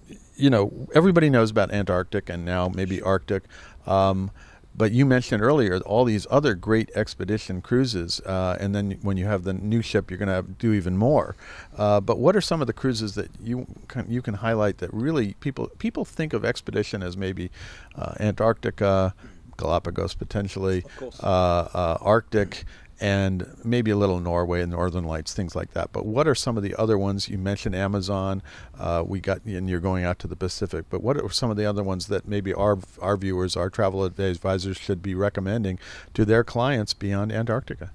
you 0.42 0.50
know, 0.50 0.88
everybody 0.94 1.30
knows 1.30 1.52
about 1.52 1.72
Antarctic 1.72 2.30
and 2.30 2.44
now 2.44 2.70
maybe 2.74 3.02
Arctic. 3.02 3.44
Um, 3.86 4.32
but 4.76 4.92
you 4.92 5.06
mentioned 5.06 5.42
earlier 5.44 5.80
all 5.80 6.06
these 6.06 6.26
other 6.30 6.56
great 6.56 6.90
expedition 6.96 7.62
cruises, 7.62 8.20
uh, 8.22 8.58
and 8.60 8.74
then 8.74 8.98
when 9.02 9.18
you 9.18 9.26
have 9.26 9.44
the 9.44 9.54
new 9.54 9.82
ship, 9.82 10.10
you're 10.10 10.18
going 10.18 10.30
to 10.30 10.50
do 10.54 10.74
even 10.74 10.98
more. 10.98 11.36
Uh, 11.78 12.00
but 12.00 12.18
what 12.18 12.36
are 12.36 12.42
some 12.42 12.62
of 12.62 12.68
the 12.68 12.74
cruises 12.74 13.16
that 13.16 13.30
you 13.42 13.68
can, 13.88 14.06
you 14.10 14.22
can 14.22 14.36
highlight 14.36 14.78
that 14.80 14.94
really 14.94 15.34
people 15.40 15.68
people 15.78 16.06
think 16.06 16.34
of 16.34 16.46
expedition 16.46 17.04
as 17.04 17.18
maybe 17.18 17.52
uh, 17.96 18.14
Antarctica, 18.20 19.14
Galapagos 19.58 20.16
potentially, 20.16 20.84
uh, 21.22 21.26
uh, 21.26 21.98
Arctic, 22.02 22.66
and 23.02 23.48
maybe 23.64 23.90
a 23.90 23.98
little 23.98 24.20
Norway 24.20 24.62
and 24.62 24.72
Northern 24.72 25.04
Lights, 25.04 25.34
things 25.34 25.56
like 25.56 25.74
that. 25.74 25.92
But 25.92 26.06
what 26.06 26.28
are 26.28 26.36
some 26.36 26.56
of 26.56 26.62
the 26.62 26.76
other 26.76 27.00
ones? 27.00 27.28
You 27.28 27.40
mentioned 27.40 27.76
Amazon. 27.76 28.44
Uh, 28.80 29.04
we 29.06 29.20
got, 29.20 29.44
and 29.44 29.68
you're 29.68 29.80
going 29.80 30.06
out 30.06 30.20
to 30.20 30.28
the 30.28 30.36
Pacific. 30.36 30.86
But 30.90 31.02
what 31.02 31.18
are 31.18 31.30
some 31.32 31.50
of 31.50 31.58
the 31.58 31.66
other 31.66 31.82
ones 31.82 32.08
that 32.08 32.28
maybe 32.28 32.54
our 32.54 32.78
our 33.02 33.18
viewers, 33.18 33.58
our 33.58 33.72
travel 33.72 34.04
advisors, 34.06 34.78
should 34.78 35.02
be 35.02 35.16
recommending 35.16 35.80
to 36.14 36.26
their 36.26 36.44
clients 36.44 36.94
beyond 36.94 37.32
Antarctica? 37.32 37.92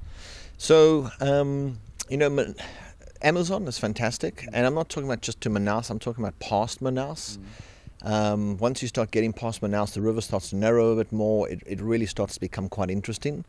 So, 0.58 1.10
um, 1.20 1.78
you 2.08 2.16
know, 2.16 2.54
Amazon 3.22 3.68
is 3.68 3.78
fantastic, 3.78 4.44
and 4.52 4.66
I'm 4.66 4.74
not 4.74 4.88
talking 4.88 5.08
about 5.08 5.20
just 5.20 5.40
to 5.42 5.50
Manaus. 5.50 5.88
I'm 5.88 6.00
talking 6.00 6.24
about 6.24 6.38
past 6.40 6.82
Manaus. 6.82 7.38
Mm. 7.38 8.10
Um, 8.10 8.58
once 8.58 8.82
you 8.82 8.88
start 8.88 9.12
getting 9.12 9.32
past 9.32 9.60
Manaus, 9.60 9.94
the 9.94 10.00
river 10.00 10.20
starts 10.20 10.50
to 10.50 10.56
narrow 10.56 10.92
a 10.92 10.96
bit 10.96 11.12
more. 11.12 11.48
It, 11.48 11.62
it 11.64 11.80
really 11.80 12.06
starts 12.06 12.34
to 12.34 12.40
become 12.40 12.68
quite 12.68 12.90
interesting. 12.90 13.44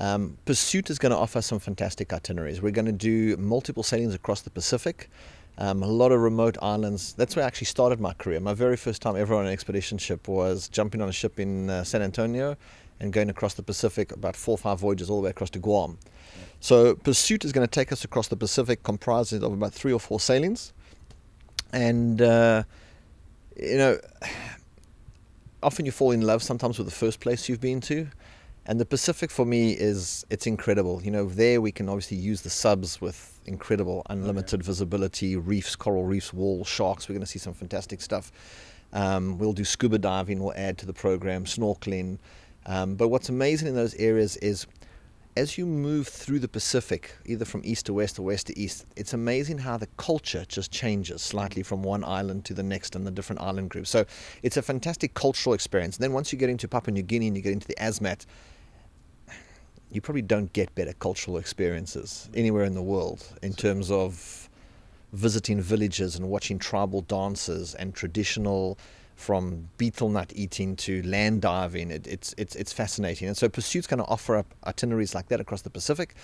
Um, 0.00 0.38
Pursuit 0.46 0.88
is 0.88 0.98
going 0.98 1.10
to 1.10 1.18
offer 1.18 1.42
some 1.42 1.58
fantastic 1.58 2.12
itineraries. 2.12 2.62
We're 2.62 2.72
going 2.72 2.86
to 2.86 2.92
do 2.92 3.36
multiple 3.36 3.82
sailings 3.82 4.14
across 4.14 4.40
the 4.40 4.50
Pacific, 4.50 5.10
um, 5.58 5.82
a 5.82 5.86
lot 5.86 6.10
of 6.10 6.20
remote 6.20 6.56
islands. 6.62 7.12
That's 7.12 7.36
where 7.36 7.44
I 7.44 7.46
actually 7.46 7.66
started 7.66 8.00
my 8.00 8.14
career. 8.14 8.40
My 8.40 8.54
very 8.54 8.78
first 8.78 9.02
time 9.02 9.14
ever 9.14 9.34
on 9.34 9.44
an 9.44 9.52
expedition 9.52 9.98
ship 9.98 10.26
was 10.26 10.68
jumping 10.68 11.02
on 11.02 11.10
a 11.10 11.12
ship 11.12 11.38
in 11.38 11.68
uh, 11.68 11.84
San 11.84 12.00
Antonio 12.00 12.56
and 12.98 13.12
going 13.12 13.28
across 13.28 13.54
the 13.54 13.62
Pacific, 13.62 14.10
about 14.12 14.36
four 14.36 14.54
or 14.54 14.58
five 14.58 14.80
voyages 14.80 15.10
all 15.10 15.20
the 15.20 15.24
way 15.24 15.30
across 15.30 15.50
to 15.50 15.58
Guam. 15.58 15.98
So 16.60 16.94
Pursuit 16.94 17.44
is 17.44 17.52
going 17.52 17.66
to 17.66 17.70
take 17.70 17.92
us 17.92 18.02
across 18.02 18.28
the 18.28 18.36
Pacific, 18.36 18.82
comprising 18.82 19.44
of 19.44 19.52
about 19.52 19.74
three 19.74 19.92
or 19.92 20.00
four 20.00 20.18
sailings. 20.18 20.72
And 21.74 22.22
uh, 22.22 22.62
you 23.54 23.76
know, 23.76 23.98
often 25.62 25.84
you 25.84 25.92
fall 25.92 26.12
in 26.12 26.22
love 26.22 26.42
sometimes 26.42 26.78
with 26.78 26.86
the 26.86 26.94
first 26.94 27.20
place 27.20 27.50
you've 27.50 27.60
been 27.60 27.82
to. 27.82 28.08
And 28.70 28.78
the 28.78 28.86
Pacific 28.86 29.32
for 29.32 29.44
me 29.44 29.72
is 29.72 30.24
it's 30.30 30.46
incredible. 30.46 31.02
You 31.02 31.10
know, 31.10 31.26
there 31.26 31.60
we 31.60 31.72
can 31.72 31.88
obviously 31.88 32.18
use 32.18 32.42
the 32.42 32.50
subs 32.50 33.00
with 33.00 33.40
incredible 33.44 34.06
unlimited 34.08 34.60
okay. 34.60 34.66
visibility, 34.68 35.34
reefs, 35.34 35.74
coral 35.74 36.04
reefs, 36.04 36.32
walls, 36.32 36.68
sharks. 36.68 37.08
We're 37.08 37.14
going 37.14 37.26
to 37.26 37.26
see 37.26 37.40
some 37.40 37.52
fantastic 37.52 38.00
stuff. 38.00 38.30
Um, 38.92 39.38
we'll 39.38 39.54
do 39.54 39.64
scuba 39.64 39.98
diving. 39.98 40.38
We'll 40.38 40.54
add 40.54 40.78
to 40.78 40.86
the 40.86 40.92
program 40.92 41.46
snorkeling. 41.46 42.18
Um, 42.64 42.94
but 42.94 43.08
what's 43.08 43.28
amazing 43.28 43.66
in 43.66 43.74
those 43.74 43.96
areas 43.96 44.36
is 44.36 44.68
as 45.36 45.58
you 45.58 45.66
move 45.66 46.06
through 46.06 46.38
the 46.38 46.46
Pacific, 46.46 47.16
either 47.26 47.44
from 47.44 47.62
east 47.64 47.86
to 47.86 47.94
west 47.94 48.20
or 48.20 48.22
west 48.22 48.46
to 48.48 48.56
east, 48.56 48.86
it's 48.94 49.14
amazing 49.14 49.58
how 49.58 49.78
the 49.78 49.88
culture 49.96 50.44
just 50.46 50.70
changes 50.70 51.22
slightly 51.22 51.64
from 51.64 51.82
one 51.82 52.04
island 52.04 52.44
to 52.44 52.54
the 52.54 52.62
next 52.62 52.94
and 52.94 53.04
the 53.04 53.10
different 53.10 53.40
island 53.40 53.70
groups. 53.70 53.90
So 53.90 54.04
it's 54.44 54.56
a 54.56 54.62
fantastic 54.62 55.14
cultural 55.14 55.54
experience. 55.54 55.96
And 55.96 56.04
then 56.04 56.12
once 56.12 56.32
you 56.32 56.38
get 56.38 56.50
into 56.50 56.68
Papua 56.68 56.94
New 56.94 57.02
Guinea 57.02 57.26
and 57.26 57.36
you 57.36 57.42
get 57.42 57.52
into 57.52 57.66
the 57.66 57.74
Asmat, 57.74 58.26
you 59.92 60.00
probably 60.00 60.22
don't 60.22 60.52
get 60.52 60.74
better 60.74 60.92
cultural 60.94 61.36
experiences 61.36 62.28
anywhere 62.34 62.64
in 62.64 62.74
the 62.74 62.82
world 62.82 63.26
in 63.42 63.52
terms 63.52 63.90
of 63.90 64.48
visiting 65.12 65.60
villages 65.60 66.16
and 66.16 66.28
watching 66.28 66.58
tribal 66.58 67.02
dances 67.02 67.74
and 67.74 67.94
traditional 67.94 68.78
from 69.16 69.68
betel 69.76 70.08
nut 70.08 70.32
eating 70.34 70.74
to 70.76 71.02
land 71.02 71.42
diving. 71.42 71.90
It, 71.90 72.06
it's, 72.06 72.34
it's, 72.38 72.56
it's 72.56 72.72
fascinating. 72.72 73.28
And 73.28 73.36
so 73.36 73.48
Pursuit's 73.48 73.86
going 73.86 73.98
to 73.98 74.06
offer 74.06 74.36
up 74.36 74.46
itineraries 74.66 75.14
like 75.14 75.28
that 75.28 75.40
across 75.40 75.62
the 75.62 75.70
Pacific. 75.70 76.14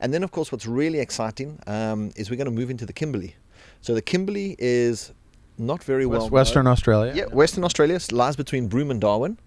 And 0.00 0.12
then, 0.12 0.22
of 0.22 0.32
course, 0.32 0.52
what's 0.52 0.66
really 0.66 0.98
exciting 0.98 1.58
um, 1.66 2.10
is 2.14 2.30
we're 2.30 2.36
going 2.36 2.44
to 2.44 2.50
move 2.50 2.68
into 2.68 2.84
the 2.84 2.92
Kimberley. 2.92 3.36
So 3.80 3.94
the 3.94 4.02
Kimberley 4.02 4.56
is 4.58 5.12
not 5.56 5.82
very 5.84 6.04
West, 6.04 6.22
well 6.22 6.30
Western 6.30 6.64
known. 6.64 6.72
Australia. 6.72 7.12
Yeah, 7.14 7.26
Western 7.26 7.64
Australia 7.64 7.98
lies 8.10 8.36
between 8.36 8.68
Broome 8.68 8.90
and 8.90 9.00
Darwin. 9.00 9.38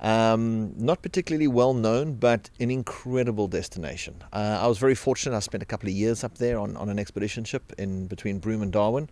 Um, 0.00 0.74
not 0.76 1.02
particularly 1.02 1.46
well 1.46 1.72
known, 1.72 2.14
but 2.14 2.50
an 2.60 2.70
incredible 2.70 3.48
destination. 3.48 4.22
Uh, 4.32 4.58
I 4.60 4.66
was 4.66 4.78
very 4.78 4.94
fortunate. 4.94 5.36
I 5.36 5.40
spent 5.40 5.62
a 5.62 5.66
couple 5.66 5.88
of 5.88 5.94
years 5.94 6.24
up 6.24 6.38
there 6.38 6.58
on, 6.58 6.76
on 6.76 6.88
an 6.88 6.98
expedition 6.98 7.44
ship 7.44 7.72
in 7.78 8.06
between 8.06 8.38
Broome 8.38 8.62
and 8.62 8.72
Darwin. 8.72 9.08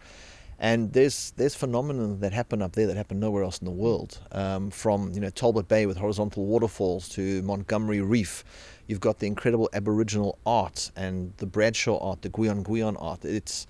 And 0.58 0.92
there's 0.92 1.32
there's 1.36 1.56
phenomena 1.56 2.14
that 2.20 2.32
happen 2.32 2.62
up 2.62 2.74
there 2.74 2.86
that 2.86 2.96
happen 2.96 3.18
nowhere 3.18 3.42
else 3.42 3.58
in 3.58 3.64
the 3.64 3.72
world. 3.72 4.20
Um, 4.30 4.70
from 4.70 5.12
you 5.12 5.20
know 5.20 5.30
Talbot 5.30 5.66
Bay 5.66 5.86
with 5.86 5.96
horizontal 5.96 6.44
waterfalls 6.44 7.08
to 7.10 7.42
Montgomery 7.42 8.00
Reef, 8.00 8.44
you've 8.86 9.00
got 9.00 9.18
the 9.18 9.26
incredible 9.26 9.68
Aboriginal 9.72 10.38
art 10.46 10.92
and 10.94 11.32
the 11.38 11.46
Bradshaw 11.46 11.98
art, 11.98 12.22
the 12.22 12.30
Gwion 12.30 12.62
Gwion 12.62 12.96
art. 13.02 13.24
It's 13.24 13.66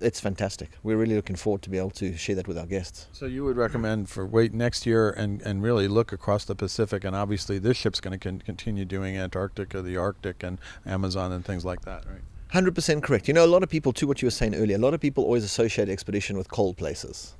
it's 0.00 0.20
fantastic. 0.20 0.70
We're 0.82 0.96
really 0.96 1.14
looking 1.14 1.36
forward 1.36 1.62
to 1.62 1.70
be 1.70 1.78
able 1.78 1.90
to 1.90 2.16
share 2.16 2.34
that 2.36 2.48
with 2.48 2.58
our 2.58 2.66
guests. 2.66 3.08
So 3.12 3.26
you 3.26 3.44
would 3.44 3.56
recommend 3.56 4.08
for 4.08 4.26
wait 4.26 4.54
next 4.54 4.86
year 4.86 5.10
and, 5.10 5.42
and 5.42 5.62
really 5.62 5.88
look 5.88 6.12
across 6.12 6.44
the 6.44 6.54
Pacific, 6.54 7.04
and 7.04 7.14
obviously 7.14 7.58
this 7.58 7.76
ship's 7.76 8.00
going 8.00 8.18
to 8.18 8.28
con- 8.28 8.40
continue 8.40 8.84
doing 8.84 9.16
Antarctica, 9.16 9.82
the 9.82 9.96
Arctic, 9.96 10.42
and 10.42 10.58
Amazon 10.86 11.32
and 11.32 11.44
things 11.44 11.64
like 11.64 11.82
that, 11.82 12.04
right? 12.06 12.22
100% 12.52 13.02
correct. 13.02 13.28
You 13.28 13.34
know, 13.34 13.44
a 13.44 13.46
lot 13.46 13.62
of 13.62 13.68
people, 13.68 13.92
too, 13.92 14.08
what 14.08 14.22
you 14.22 14.26
were 14.26 14.30
saying 14.32 14.56
earlier, 14.56 14.76
a 14.76 14.80
lot 14.80 14.94
of 14.94 15.00
people 15.00 15.24
always 15.24 15.44
associate 15.44 15.88
expedition 15.88 16.36
with 16.36 16.50
cold 16.50 16.76
places 16.76 17.34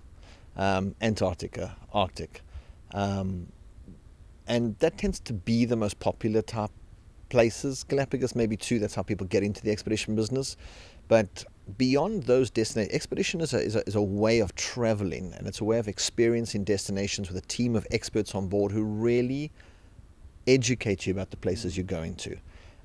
um, 0.57 0.95
Antarctica, 1.01 1.77
Arctic. 1.93 2.43
Um, 2.93 3.47
and 4.47 4.77
that 4.81 4.99
tends 4.99 5.21
to 5.21 5.33
be 5.33 5.65
the 5.65 5.77
most 5.77 5.99
popular 6.01 6.43
type 6.43 6.71
places. 7.29 7.85
Galapagos, 7.85 8.35
maybe 8.35 8.57
too, 8.57 8.79
that's 8.79 8.95
how 8.95 9.03
people 9.03 9.27
get 9.27 9.43
into 9.43 9.63
the 9.63 9.71
expedition 9.71 10.15
business. 10.15 10.57
But 11.09 11.45
beyond 11.77 12.25
those 12.25 12.51
destinations, 12.51 12.95
expedition 12.95 13.41
is 13.41 13.55
a, 13.55 13.61
is, 13.63 13.77
a, 13.77 13.87
is 13.87 13.95
a 13.95 14.03
way 14.03 14.41
of 14.41 14.55
traveling 14.55 15.35
and 15.37 15.47
it's 15.47 15.61
a 15.61 15.65
way 15.65 15.79
of 15.79 15.89
experiencing 15.89 16.65
destinations 16.65 17.29
with 17.29 17.37
a 17.37 17.47
team 17.47 17.77
of 17.77 17.87
experts 17.91 18.35
on 18.35 18.49
board 18.49 18.73
who 18.73 18.83
really 18.83 19.51
educate 20.47 21.07
you 21.07 21.13
about 21.13 21.31
the 21.31 21.37
places 21.37 21.77
you're 21.77 21.85
going 21.85 22.15
to. 22.17 22.37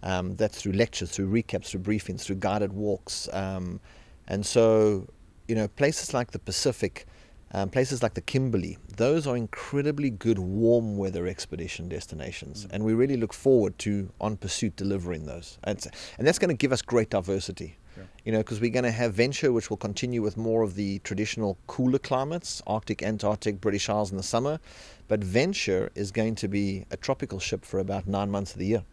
Um, 0.03 0.35
that's 0.35 0.61
through 0.61 0.73
lectures, 0.73 1.11
through 1.11 1.29
recaps, 1.29 1.67
through 1.67 1.81
briefings, 1.81 2.21
through 2.21 2.35
guided 2.35 2.73
walks. 2.73 3.27
Um, 3.33 3.79
and 4.27 4.45
so, 4.45 5.07
you 5.47 5.55
know, 5.55 5.67
places 5.67 6.13
like 6.13 6.31
the 6.31 6.39
Pacific, 6.39 7.05
um, 7.51 7.69
places 7.69 8.03
like 8.03 8.13
the 8.13 8.21
Kimberley, 8.21 8.77
those 8.97 9.25
are 9.25 9.35
incredibly 9.35 10.09
good 10.09 10.37
warm 10.37 10.97
weather 10.97 11.25
expedition 11.25 11.89
destinations. 11.89 12.65
Mm-hmm. 12.65 12.75
And 12.75 12.85
we 12.85 12.93
really 12.93 13.17
look 13.17 13.33
forward 13.33 13.79
to 13.79 14.11
On 14.21 14.37
Pursuit 14.37 14.75
delivering 14.75 15.25
those. 15.25 15.57
And, 15.63 15.83
and 16.17 16.27
that's 16.27 16.39
going 16.39 16.49
to 16.49 16.55
give 16.55 16.71
us 16.71 16.81
great 16.81 17.09
diversity. 17.09 17.77
Yeah. 17.97 18.03
You 18.25 18.31
know, 18.31 18.39
because 18.39 18.59
we're 18.59 18.71
going 18.71 18.83
to 18.83 18.91
have 18.91 19.13
Venture, 19.13 19.51
which 19.53 19.69
will 19.69 19.77
continue 19.77 20.21
with 20.21 20.37
more 20.37 20.63
of 20.63 20.75
the 20.75 20.99
traditional 20.99 21.57
cooler 21.67 21.99
climates, 21.99 22.61
Arctic, 22.67 23.03
Antarctic, 23.03 23.61
British 23.61 23.89
Isles 23.89 24.11
in 24.11 24.17
the 24.17 24.23
summer. 24.23 24.59
But 25.07 25.23
Venture 25.23 25.91
is 25.95 26.11
going 26.11 26.35
to 26.35 26.47
be 26.47 26.85
a 26.91 26.97
tropical 26.97 27.39
ship 27.39 27.63
for 27.63 27.79
about 27.79 28.07
nine 28.07 28.31
months 28.31 28.53
of 28.53 28.59
the 28.59 28.65
year. 28.65 28.83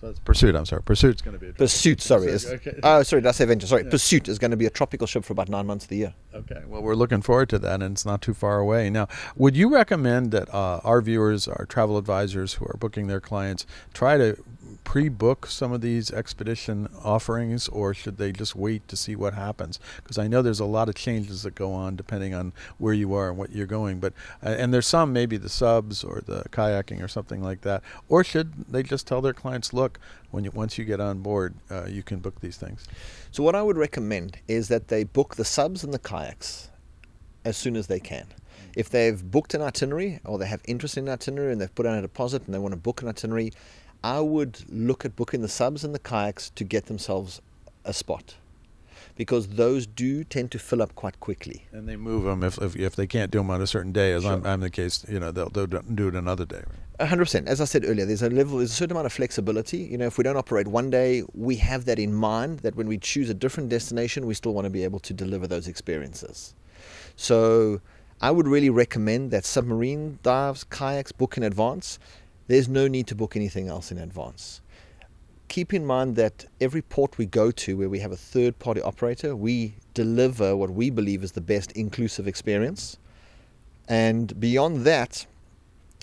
So 0.00 0.08
it's 0.08 0.18
Pursuit. 0.20 0.54
I'm 0.54 0.64
sorry. 0.64 0.82
Pursuit's 0.82 1.20
going 1.20 1.34
to 1.34 1.40
be 1.40 1.50
a 1.50 1.52
Pursuit. 1.52 2.00
Sorry. 2.00 2.28
Pursuit, 2.28 2.66
okay. 2.66 2.80
Oh, 2.82 3.02
sorry. 3.02 3.20
Did 3.20 3.28
I 3.28 3.32
say 3.32 3.44
Venture? 3.44 3.66
Sorry. 3.66 3.84
Yeah. 3.84 3.90
Pursuit 3.90 4.28
is 4.28 4.38
going 4.38 4.50
to 4.50 4.56
be 4.56 4.64
a 4.64 4.70
tropical 4.70 5.06
ship 5.06 5.24
for 5.24 5.34
about 5.34 5.50
nine 5.50 5.66
months 5.66 5.84
of 5.84 5.90
the 5.90 5.96
year. 5.96 6.14
Okay. 6.32 6.62
Well, 6.66 6.80
we're 6.80 6.94
looking 6.94 7.20
forward 7.20 7.50
to 7.50 7.58
that, 7.58 7.82
and 7.82 7.92
it's 7.92 8.06
not 8.06 8.22
too 8.22 8.32
far 8.32 8.58
away. 8.58 8.88
Now, 8.88 9.08
would 9.36 9.56
you 9.56 9.68
recommend 9.68 10.30
that 10.30 10.48
uh, 10.54 10.80
our 10.84 11.02
viewers, 11.02 11.48
our 11.48 11.66
travel 11.66 11.98
advisors 11.98 12.54
who 12.54 12.64
are 12.64 12.76
booking 12.78 13.08
their 13.08 13.20
clients, 13.20 13.66
try 13.92 14.16
to 14.16 14.42
pre-book 14.90 15.46
some 15.46 15.70
of 15.70 15.80
these 15.82 16.10
expedition 16.10 16.88
offerings, 17.04 17.68
or 17.68 17.94
should 17.94 18.16
they 18.16 18.32
just 18.32 18.56
wait 18.56 18.88
to 18.88 18.96
see 18.96 19.14
what 19.14 19.34
happens? 19.34 19.78
Because 19.98 20.18
I 20.18 20.26
know 20.26 20.42
there's 20.42 20.58
a 20.58 20.64
lot 20.64 20.88
of 20.88 20.96
changes 20.96 21.44
that 21.44 21.54
go 21.54 21.72
on 21.72 21.94
depending 21.94 22.34
on 22.34 22.52
where 22.78 22.92
you 22.92 23.14
are 23.14 23.28
and 23.28 23.38
what 23.38 23.52
you're 23.52 23.68
going. 23.68 24.00
But 24.00 24.14
uh, 24.44 24.48
and 24.48 24.74
there's 24.74 24.88
some 24.88 25.12
maybe 25.12 25.36
the 25.36 25.48
subs 25.48 26.02
or 26.02 26.22
the 26.26 26.42
kayaking 26.50 27.04
or 27.04 27.06
something 27.06 27.40
like 27.40 27.60
that. 27.60 27.84
Or 28.08 28.24
should 28.24 28.52
they 28.68 28.82
just 28.82 29.06
tell 29.06 29.20
their 29.20 29.32
clients, 29.32 29.72
look, 29.72 30.00
when 30.32 30.42
you 30.42 30.50
once 30.50 30.76
you 30.76 30.84
get 30.84 30.98
on 30.98 31.20
board, 31.20 31.54
uh, 31.70 31.84
you 31.84 32.02
can 32.02 32.18
book 32.18 32.40
these 32.40 32.56
things. 32.56 32.88
So 33.30 33.44
what 33.44 33.54
I 33.54 33.62
would 33.62 33.76
recommend 33.76 34.38
is 34.48 34.66
that 34.66 34.88
they 34.88 35.04
book 35.04 35.36
the 35.36 35.44
subs 35.44 35.84
and 35.84 35.94
the 35.94 36.00
kayaks 36.00 36.68
as 37.44 37.56
soon 37.56 37.76
as 37.76 37.86
they 37.86 38.00
can 38.00 38.26
if 38.76 38.88
they've 38.90 39.30
booked 39.30 39.54
an 39.54 39.62
itinerary 39.62 40.20
or 40.24 40.38
they 40.38 40.46
have 40.46 40.62
interest 40.64 40.96
in 40.96 41.08
an 41.08 41.12
itinerary 41.12 41.52
and 41.52 41.60
they've 41.60 41.74
put 41.74 41.84
down 41.84 41.98
a 41.98 42.02
deposit 42.02 42.44
and 42.46 42.54
they 42.54 42.58
want 42.58 42.72
to 42.72 42.76
book 42.76 43.02
an 43.02 43.08
itinerary, 43.08 43.52
I 44.02 44.20
would 44.20 44.64
look 44.70 45.04
at 45.04 45.16
booking 45.16 45.42
the 45.42 45.48
subs 45.48 45.84
and 45.84 45.94
the 45.94 45.98
kayaks 45.98 46.50
to 46.50 46.64
get 46.64 46.86
themselves 46.86 47.40
a 47.84 47.92
spot 47.92 48.34
because 49.16 49.48
those 49.48 49.86
do 49.86 50.24
tend 50.24 50.50
to 50.50 50.58
fill 50.58 50.80
up 50.80 50.94
quite 50.94 51.20
quickly. 51.20 51.66
And 51.72 51.88
they 51.88 51.96
move 51.96 52.24
them 52.24 52.42
if, 52.42 52.56
if, 52.58 52.76
if 52.76 52.96
they 52.96 53.06
can't 53.06 53.30
do 53.30 53.38
them 53.38 53.50
on 53.50 53.60
a 53.60 53.66
certain 53.66 53.92
day, 53.92 54.12
as 54.12 54.22
sure. 54.22 54.32
I'm, 54.32 54.46
I'm, 54.46 54.60
the 54.60 54.70
case, 54.70 55.04
you 55.08 55.20
know, 55.20 55.30
they'll, 55.30 55.50
they'll 55.50 55.66
do 55.66 56.08
it 56.08 56.14
another 56.14 56.46
day. 56.46 56.62
Right? 56.98 57.10
100%. 57.10 57.46
As 57.46 57.60
I 57.60 57.64
said 57.64 57.84
earlier, 57.84 58.06
there's 58.06 58.22
a 58.22 58.30
level, 58.30 58.58
there's 58.58 58.70
a 58.70 58.74
certain 58.74 58.92
amount 58.92 59.06
of 59.06 59.12
flexibility. 59.12 59.78
You 59.78 59.98
know, 59.98 60.06
if 60.06 60.16
we 60.16 60.24
don't 60.24 60.36
operate 60.36 60.68
one 60.68 60.90
day, 60.90 61.22
we 61.34 61.56
have 61.56 61.84
that 61.84 61.98
in 61.98 62.14
mind 62.14 62.60
that 62.60 62.76
when 62.76 62.88
we 62.88 62.98
choose 62.98 63.28
a 63.28 63.34
different 63.34 63.68
destination, 63.68 64.26
we 64.26 64.34
still 64.34 64.54
want 64.54 64.64
to 64.64 64.70
be 64.70 64.84
able 64.84 65.00
to 65.00 65.12
deliver 65.12 65.46
those 65.46 65.68
experiences. 65.68 66.54
So 67.16 67.80
I 68.22 68.30
would 68.30 68.46
really 68.46 68.70
recommend 68.70 69.30
that 69.30 69.44
submarine 69.44 70.18
dives, 70.22 70.64
kayaks, 70.64 71.12
book 71.12 71.36
in 71.36 71.42
advance 71.42 71.98
there's 72.50 72.68
no 72.68 72.88
need 72.88 73.06
to 73.06 73.14
book 73.14 73.36
anything 73.36 73.68
else 73.68 73.92
in 73.92 73.98
advance. 73.98 74.60
Keep 75.46 75.72
in 75.72 75.86
mind 75.86 76.16
that 76.16 76.46
every 76.60 76.82
port 76.82 77.16
we 77.16 77.26
go 77.26 77.52
to 77.52 77.76
where 77.76 77.88
we 77.88 78.00
have 78.00 78.10
a 78.10 78.16
third 78.16 78.58
party 78.58 78.82
operator, 78.82 79.36
we 79.36 79.74
deliver 79.94 80.56
what 80.56 80.70
we 80.70 80.90
believe 80.90 81.22
is 81.22 81.32
the 81.32 81.40
best 81.40 81.70
inclusive 81.72 82.26
experience. 82.26 82.98
And 83.88 84.38
beyond 84.40 84.84
that, 84.84 85.26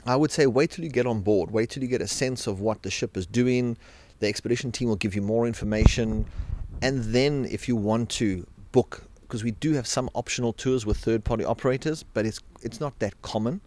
I 0.05 0.15
would 0.15 0.31
say 0.31 0.47
wait 0.47 0.71
till 0.71 0.85
you 0.85 0.89
get 0.89 1.05
on 1.05 1.19
board, 1.19 1.51
wait 1.51 1.69
till 1.69 1.83
you 1.83 1.89
get 1.89 2.01
a 2.01 2.07
sense 2.07 2.47
of 2.47 2.61
what 2.61 2.81
the 2.83 2.91
ship 2.91 3.17
is 3.17 3.25
doing, 3.25 3.75
The 4.19 4.27
expedition 4.27 4.71
team 4.71 4.87
will 4.87 4.95
give 4.95 5.15
you 5.15 5.21
more 5.21 5.45
information. 5.45 6.25
And 6.81 7.03
then, 7.13 7.45
if 7.51 7.67
you 7.67 7.75
want 7.75 8.09
to 8.11 8.47
book, 8.71 9.03
because 9.21 9.43
we 9.43 9.51
do 9.51 9.73
have 9.73 9.85
some 9.85 10.09
optional 10.15 10.53
tours 10.53 10.85
with 10.85 10.97
third 10.97 11.23
party 11.23 11.43
operators, 11.43 12.03
but 12.13 12.25
it's, 12.25 12.39
it's 12.61 12.79
not 12.79 12.97
that 12.99 13.21
common. 13.21 13.61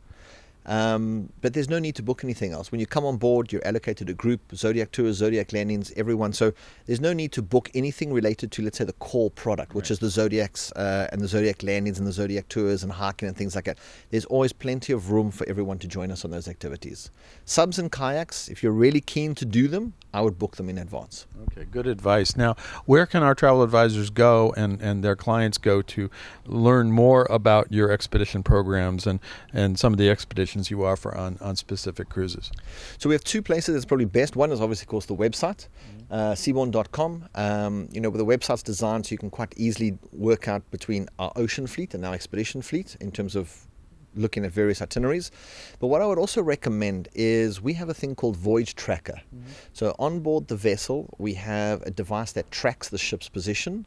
Um, 0.66 1.30
but 1.40 1.54
there's 1.54 1.68
no 1.68 1.78
need 1.78 1.94
to 1.96 2.02
book 2.02 2.22
anything 2.22 2.52
else. 2.52 2.70
When 2.70 2.80
you 2.80 2.86
come 2.86 3.04
on 3.04 3.16
board, 3.16 3.52
you're 3.52 3.66
allocated 3.66 4.10
a 4.10 4.14
group, 4.14 4.40
Zodiac 4.54 4.92
Tours, 4.92 5.16
Zodiac 5.16 5.52
Landings, 5.52 5.92
everyone. 5.96 6.32
So 6.32 6.52
there's 6.86 7.00
no 7.00 7.12
need 7.12 7.32
to 7.32 7.42
book 7.42 7.70
anything 7.74 8.12
related 8.12 8.52
to, 8.52 8.62
let's 8.62 8.78
say, 8.78 8.84
the 8.84 8.92
core 8.94 9.30
product, 9.30 9.74
which 9.74 9.86
right. 9.86 9.90
is 9.92 9.98
the 10.00 10.10
Zodiacs 10.10 10.70
uh, 10.72 11.08
and 11.12 11.20
the 11.20 11.28
Zodiac 11.28 11.62
Landings 11.62 11.98
and 11.98 12.06
the 12.06 12.12
Zodiac 12.12 12.48
Tours 12.48 12.82
and 12.82 12.92
hiking 12.92 13.28
and 13.28 13.36
things 13.36 13.54
like 13.54 13.64
that. 13.64 13.78
There's 14.10 14.26
always 14.26 14.52
plenty 14.52 14.92
of 14.92 15.10
room 15.10 15.30
for 15.30 15.48
everyone 15.48 15.78
to 15.78 15.88
join 15.88 16.10
us 16.10 16.24
on 16.24 16.30
those 16.30 16.48
activities. 16.48 17.10
Subs 17.44 17.78
and 17.78 17.90
kayaks, 17.90 18.48
if 18.48 18.62
you're 18.62 18.72
really 18.72 19.00
keen 19.00 19.34
to 19.36 19.44
do 19.44 19.66
them, 19.66 19.94
I 20.12 20.20
would 20.20 20.38
book 20.38 20.56
them 20.56 20.68
in 20.68 20.76
advance. 20.76 21.26
Okay, 21.52 21.64
good 21.70 21.86
advice. 21.86 22.36
Now, 22.36 22.56
where 22.84 23.06
can 23.06 23.22
our 23.22 23.34
travel 23.34 23.62
advisors 23.62 24.10
go 24.10 24.52
and, 24.56 24.80
and 24.80 25.04
their 25.04 25.14
clients 25.14 25.56
go 25.56 25.82
to 25.82 26.10
learn 26.46 26.90
more 26.90 27.26
about 27.30 27.72
your 27.72 27.92
expedition 27.92 28.42
programs 28.42 29.06
and, 29.06 29.20
and 29.52 29.78
some 29.78 29.92
of 29.92 29.98
the 29.98 30.10
expeditions 30.10 30.49
you 30.70 30.84
offer 30.84 31.14
on, 31.14 31.38
on 31.40 31.56
specific 31.56 32.08
cruises? 32.08 32.50
So 32.98 33.08
we 33.08 33.14
have 33.14 33.24
two 33.24 33.42
places 33.42 33.74
that's 33.74 33.84
probably 33.84 34.06
best. 34.06 34.36
One 34.36 34.52
is 34.52 34.60
obviously, 34.60 34.84
of 34.84 34.88
course, 34.88 35.06
the 35.06 35.16
website, 35.16 35.68
mm-hmm. 35.68 36.12
uh, 36.12 36.32
seabourn.com. 36.32 37.28
Um, 37.34 37.88
you 37.92 38.00
know, 38.00 38.10
the 38.10 38.24
website's 38.24 38.62
designed 38.62 39.06
so 39.06 39.12
you 39.12 39.18
can 39.18 39.30
quite 39.30 39.54
easily 39.56 39.98
work 40.12 40.48
out 40.48 40.68
between 40.70 41.08
our 41.18 41.32
ocean 41.36 41.66
fleet 41.66 41.94
and 41.94 42.04
our 42.04 42.14
expedition 42.14 42.62
fleet 42.62 42.96
in 43.00 43.12
terms 43.12 43.36
of 43.36 43.66
looking 44.14 44.44
at 44.44 44.52
various 44.52 44.82
itineraries. 44.82 45.30
But 45.78 45.88
what 45.88 46.02
I 46.02 46.06
would 46.06 46.18
also 46.18 46.42
recommend 46.42 47.08
is 47.14 47.60
we 47.60 47.74
have 47.74 47.88
a 47.88 47.94
thing 47.94 48.14
called 48.14 48.36
Voyage 48.36 48.74
Tracker. 48.74 49.20
Mm-hmm. 49.34 49.50
So 49.72 49.94
on 49.98 50.20
board 50.20 50.48
the 50.48 50.56
vessel, 50.56 51.14
we 51.18 51.34
have 51.34 51.82
a 51.82 51.90
device 51.90 52.32
that 52.32 52.50
tracks 52.50 52.88
the 52.88 52.98
ship's 52.98 53.28
position. 53.28 53.86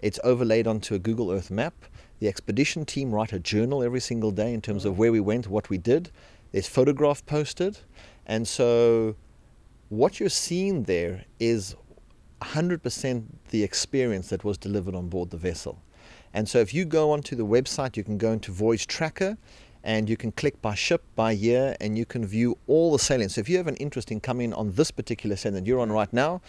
It's 0.00 0.18
overlaid 0.24 0.66
onto 0.66 0.94
a 0.94 0.98
Google 0.98 1.30
Earth 1.30 1.50
map. 1.50 1.74
The 2.20 2.28
expedition 2.28 2.84
team 2.84 3.10
write 3.10 3.32
a 3.32 3.38
journal 3.38 3.82
every 3.82 4.00
single 4.00 4.30
day 4.30 4.54
in 4.54 4.60
terms 4.60 4.84
of 4.84 4.98
where 4.98 5.10
we 5.10 5.20
went, 5.20 5.48
what 5.48 5.68
we 5.70 5.78
did. 5.78 6.10
There's 6.52 6.68
photograph 6.68 7.24
posted. 7.26 7.78
And 8.26 8.46
so 8.46 9.16
what 9.88 10.20
you're 10.20 10.28
seeing 10.28 10.84
there 10.84 11.24
is 11.38 11.74
100% 12.42 13.24
the 13.50 13.62
experience 13.62 14.28
that 14.28 14.44
was 14.44 14.58
delivered 14.58 14.94
on 14.94 15.08
board 15.08 15.30
the 15.30 15.36
vessel. 15.36 15.82
And 16.32 16.48
so 16.48 16.58
if 16.58 16.72
you 16.72 16.84
go 16.84 17.10
onto 17.10 17.34
the 17.34 17.44
website, 17.44 17.96
you 17.96 18.04
can 18.04 18.18
go 18.18 18.32
into 18.32 18.52
Voyage 18.52 18.86
Tracker 18.86 19.36
and 19.82 20.08
you 20.08 20.16
can 20.16 20.30
click 20.30 20.60
by 20.60 20.74
ship, 20.74 21.02
by 21.16 21.32
year, 21.32 21.74
and 21.80 21.96
you 21.96 22.04
can 22.04 22.24
view 22.26 22.58
all 22.66 22.92
the 22.92 22.98
sailings. 22.98 23.34
So 23.34 23.40
if 23.40 23.48
you 23.48 23.56
have 23.56 23.66
an 23.66 23.76
interest 23.76 24.12
in 24.12 24.20
coming 24.20 24.52
on 24.52 24.72
this 24.72 24.90
particular 24.90 25.36
sailing 25.36 25.64
that 25.64 25.66
you're 25.66 25.80
on 25.80 25.90
right 25.90 26.12
now, 26.12 26.42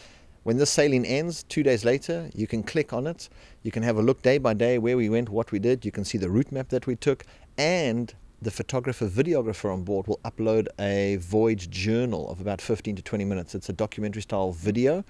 when 0.43 0.57
this 0.57 0.71
sailing 0.71 1.05
ends, 1.05 1.43
two 1.43 1.61
days 1.61 1.85
later, 1.85 2.29
you 2.33 2.47
can 2.47 2.63
click 2.63 2.93
on 2.93 3.05
it. 3.05 3.29
You 3.61 3.71
can 3.71 3.83
have 3.83 3.97
a 3.97 4.01
look 4.01 4.23
day 4.23 4.39
by 4.39 4.55
day 4.55 4.79
where 4.79 4.97
we 4.97 5.07
went, 5.07 5.29
what 5.29 5.51
we 5.51 5.59
did. 5.59 5.85
You 5.85 5.91
can 5.91 6.03
see 6.03 6.17
the 6.17 6.29
route 6.29 6.51
map 6.51 6.69
that 6.69 6.87
we 6.87 6.95
took, 6.95 7.25
and 7.57 8.13
the 8.41 8.49
photographer, 8.49 9.07
videographer 9.07 9.71
on 9.71 9.83
board 9.83 10.07
will 10.07 10.19
upload 10.25 10.67
a 10.79 11.17
voyage 11.17 11.69
journal 11.69 12.27
of 12.31 12.41
about 12.41 12.59
15 12.59 12.95
to 12.95 13.01
20 13.03 13.23
minutes. 13.23 13.53
It's 13.53 13.69
a 13.69 13.73
documentary 13.73 14.23
style 14.23 14.51
video, 14.51 15.03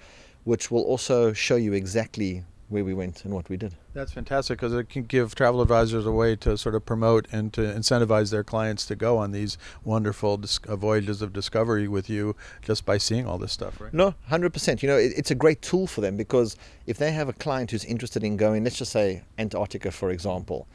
which 0.44 0.70
will 0.70 0.82
also 0.82 1.32
show 1.32 1.56
you 1.56 1.72
exactly 1.72 2.44
where 2.72 2.84
we 2.84 2.94
went 2.94 3.24
and 3.24 3.34
what 3.34 3.48
we 3.48 3.56
did. 3.56 3.74
That's 3.92 4.12
fantastic 4.12 4.58
because 4.58 4.72
it 4.72 4.88
can 4.88 5.04
give 5.04 5.34
travel 5.34 5.60
advisors 5.60 6.06
a 6.06 6.10
way 6.10 6.34
to 6.36 6.56
sort 6.56 6.74
of 6.74 6.84
promote 6.84 7.28
and 7.30 7.52
to 7.52 7.60
incentivize 7.60 8.30
their 8.30 8.42
clients 8.42 8.86
to 8.86 8.96
go 8.96 9.18
on 9.18 9.30
these 9.30 9.58
wonderful 9.84 10.38
dis- 10.38 10.58
uh, 10.66 10.76
voyages 10.76 11.22
of 11.22 11.32
discovery 11.32 11.86
with 11.86 12.08
you 12.08 12.34
just 12.62 12.84
by 12.84 12.98
seeing 12.98 13.26
all 13.26 13.38
this 13.38 13.52
stuff, 13.52 13.80
right? 13.80 13.92
No, 13.92 14.14
100%. 14.30 14.82
You 14.82 14.88
know, 14.88 14.96
it, 14.96 15.12
it's 15.16 15.30
a 15.30 15.34
great 15.34 15.62
tool 15.62 15.86
for 15.86 16.00
them 16.00 16.16
because 16.16 16.56
if 16.86 16.96
they 16.96 17.12
have 17.12 17.28
a 17.28 17.34
client 17.34 17.70
who's 17.70 17.84
interested 17.84 18.24
in 18.24 18.36
going, 18.36 18.64
let's 18.64 18.78
just 18.78 18.92
say 18.92 19.22
Antarctica, 19.38 19.90
for 19.90 20.10
example, 20.10 20.66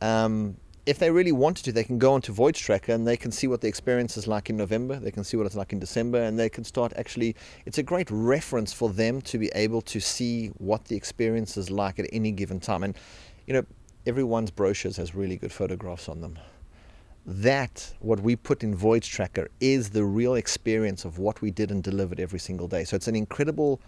um, 0.00 0.56
if 0.86 0.98
they 0.98 1.10
really 1.10 1.32
wanted 1.32 1.64
to, 1.64 1.72
they 1.72 1.84
can 1.84 1.98
go 1.98 2.12
onto 2.12 2.32
Voyage 2.32 2.60
Tracker 2.60 2.92
and 2.92 3.06
they 3.06 3.16
can 3.16 3.32
see 3.32 3.46
what 3.46 3.62
the 3.62 3.68
experience 3.68 4.16
is 4.16 4.26
like 4.26 4.50
in 4.50 4.56
November. 4.56 4.96
They 4.96 5.10
can 5.10 5.24
see 5.24 5.36
what 5.36 5.46
it's 5.46 5.56
like 5.56 5.72
in 5.72 5.78
December, 5.78 6.22
and 6.22 6.38
they 6.38 6.50
can 6.50 6.64
start 6.64 6.92
actually. 6.96 7.36
It's 7.64 7.78
a 7.78 7.82
great 7.82 8.10
reference 8.10 8.72
for 8.72 8.90
them 8.90 9.22
to 9.22 9.38
be 9.38 9.50
able 9.54 9.80
to 9.82 10.00
see 10.00 10.48
what 10.58 10.84
the 10.84 10.96
experience 10.96 11.56
is 11.56 11.70
like 11.70 11.98
at 11.98 12.06
any 12.12 12.32
given 12.32 12.60
time. 12.60 12.82
And 12.82 12.94
you 13.46 13.54
know, 13.54 13.64
everyone's 14.06 14.50
brochures 14.50 14.98
has 14.98 15.14
really 15.14 15.36
good 15.36 15.52
photographs 15.52 16.08
on 16.08 16.20
them. 16.20 16.38
That 17.26 17.94
what 18.00 18.20
we 18.20 18.36
put 18.36 18.62
in 18.62 18.74
Voyage 18.74 19.08
Tracker 19.08 19.48
is 19.60 19.90
the 19.90 20.04
real 20.04 20.34
experience 20.34 21.06
of 21.06 21.18
what 21.18 21.40
we 21.40 21.50
did 21.50 21.70
and 21.70 21.82
delivered 21.82 22.20
every 22.20 22.38
single 22.38 22.68
day. 22.68 22.84
So 22.84 22.96
it's 22.96 23.08
an 23.08 23.16
incredible 23.16 23.80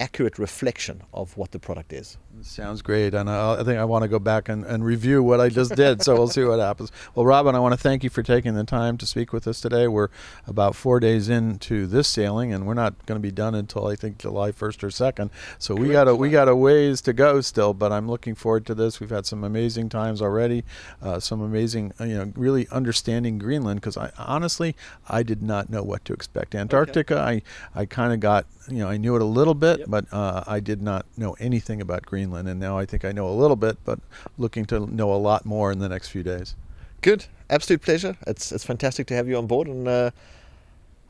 accurate 0.00 0.38
reflection 0.38 1.02
of 1.12 1.36
what 1.36 1.52
the 1.52 1.58
product 1.58 1.92
is. 1.92 2.18
Sounds 2.42 2.82
great, 2.82 3.14
and 3.14 3.30
I, 3.30 3.60
I 3.60 3.64
think 3.64 3.78
I 3.78 3.84
want 3.84 4.02
to 4.02 4.08
go 4.08 4.18
back 4.18 4.48
and, 4.48 4.64
and 4.64 4.84
review 4.84 5.22
what 5.22 5.40
I 5.40 5.48
just 5.48 5.74
did. 5.76 6.02
so 6.02 6.14
we'll 6.14 6.28
see 6.28 6.44
what 6.44 6.58
happens. 6.58 6.90
Well, 7.14 7.24
Robin, 7.24 7.54
I 7.54 7.60
want 7.60 7.72
to 7.74 7.80
thank 7.80 8.02
you 8.02 8.10
for 8.10 8.22
taking 8.22 8.54
the 8.54 8.64
time 8.64 8.98
to 8.98 9.06
speak 9.06 9.32
with 9.32 9.46
us 9.46 9.60
today. 9.60 9.86
We're 9.86 10.08
about 10.46 10.74
four 10.74 11.00
days 11.00 11.28
into 11.28 11.86
this 11.86 12.08
sailing, 12.08 12.52
and 12.52 12.66
we're 12.66 12.74
not 12.74 13.06
going 13.06 13.16
to 13.16 13.22
be 13.22 13.30
done 13.30 13.54
until 13.54 13.86
I 13.86 13.96
think 13.96 14.18
July 14.18 14.52
first 14.52 14.82
or 14.82 14.90
second. 14.90 15.30
So 15.58 15.74
Correct. 15.74 15.88
we 15.88 15.92
got 15.92 16.08
a 16.08 16.16
we 16.16 16.30
got 16.30 16.48
a 16.48 16.56
ways 16.56 17.00
to 17.02 17.12
go 17.12 17.40
still, 17.40 17.72
but 17.72 17.92
I'm 17.92 18.08
looking 18.08 18.34
forward 18.34 18.66
to 18.66 18.74
this. 18.74 19.00
We've 19.00 19.10
had 19.10 19.26
some 19.26 19.44
amazing 19.44 19.88
times 19.88 20.20
already, 20.20 20.64
uh, 21.00 21.20
some 21.20 21.40
amazing, 21.40 21.92
uh, 22.00 22.04
you 22.04 22.16
know, 22.16 22.32
really 22.34 22.68
understanding 22.68 23.38
Greenland 23.38 23.80
because 23.80 23.96
I 23.96 24.10
honestly 24.18 24.74
I 25.08 25.22
did 25.22 25.42
not 25.42 25.70
know 25.70 25.82
what 25.82 26.04
to 26.06 26.12
expect. 26.12 26.54
Antarctica, 26.54 27.14
okay. 27.14 27.42
I 27.74 27.80
I 27.82 27.86
kind 27.86 28.12
of 28.12 28.20
got 28.20 28.46
you 28.68 28.78
know 28.78 28.88
I 28.88 28.96
knew 28.96 29.14
it 29.16 29.22
a 29.22 29.26
little 29.26 29.54
bit, 29.54 29.80
yep. 29.80 29.83
But 29.88 30.12
uh, 30.12 30.44
I 30.46 30.60
did 30.60 30.82
not 30.82 31.06
know 31.16 31.36
anything 31.40 31.80
about 31.80 32.04
Greenland. 32.06 32.48
And 32.48 32.60
now 32.60 32.78
I 32.78 32.86
think 32.86 33.04
I 33.04 33.12
know 33.12 33.28
a 33.28 33.32
little 33.32 33.56
bit, 33.56 33.78
but 33.84 33.98
looking 34.38 34.64
to 34.66 34.80
know 34.86 35.12
a 35.12 35.16
lot 35.16 35.44
more 35.44 35.72
in 35.72 35.78
the 35.78 35.88
next 35.88 36.08
few 36.08 36.22
days. 36.22 36.54
Good, 37.00 37.26
absolute 37.50 37.82
pleasure. 37.82 38.16
It's 38.26 38.50
it's 38.50 38.64
fantastic 38.64 39.06
to 39.08 39.14
have 39.14 39.28
you 39.28 39.36
on 39.36 39.46
board, 39.46 39.66
and 39.66 39.86
uh, 39.86 40.10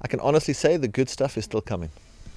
I 0.02 0.08
can 0.08 0.18
honestly 0.18 0.52
say 0.52 0.76
the 0.76 0.88
good 0.88 1.08
stuff 1.08 1.38
is 1.38 1.44
still 1.44 1.60
coming. 1.60 1.90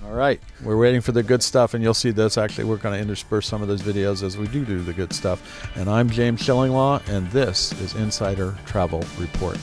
All 0.06 0.14
right, 0.14 0.40
we're 0.64 0.78
waiting 0.78 1.02
for 1.02 1.12
the 1.12 1.24
good 1.24 1.42
stuff, 1.42 1.74
and 1.74 1.84
you'll 1.84 1.96
see 1.96 2.12
this. 2.12 2.38
Actually, 2.38 2.66
we're 2.66 2.78
going 2.78 2.94
to 2.94 3.02
intersperse 3.02 3.48
some 3.48 3.64
of 3.64 3.68
those 3.68 3.82
videos 3.82 4.22
as 4.22 4.38
we 4.38 4.48
do 4.48 4.64
do 4.64 4.82
the 4.84 4.94
good 4.94 5.12
stuff. 5.12 5.68
And 5.76 5.90
I'm 5.90 6.08
James 6.08 6.42
Shillinglaw, 6.44 7.08
and 7.10 7.28
this 7.32 7.74
is 7.82 7.96
Insider 7.96 8.56
Travel 8.68 9.04
Report. 9.18 9.58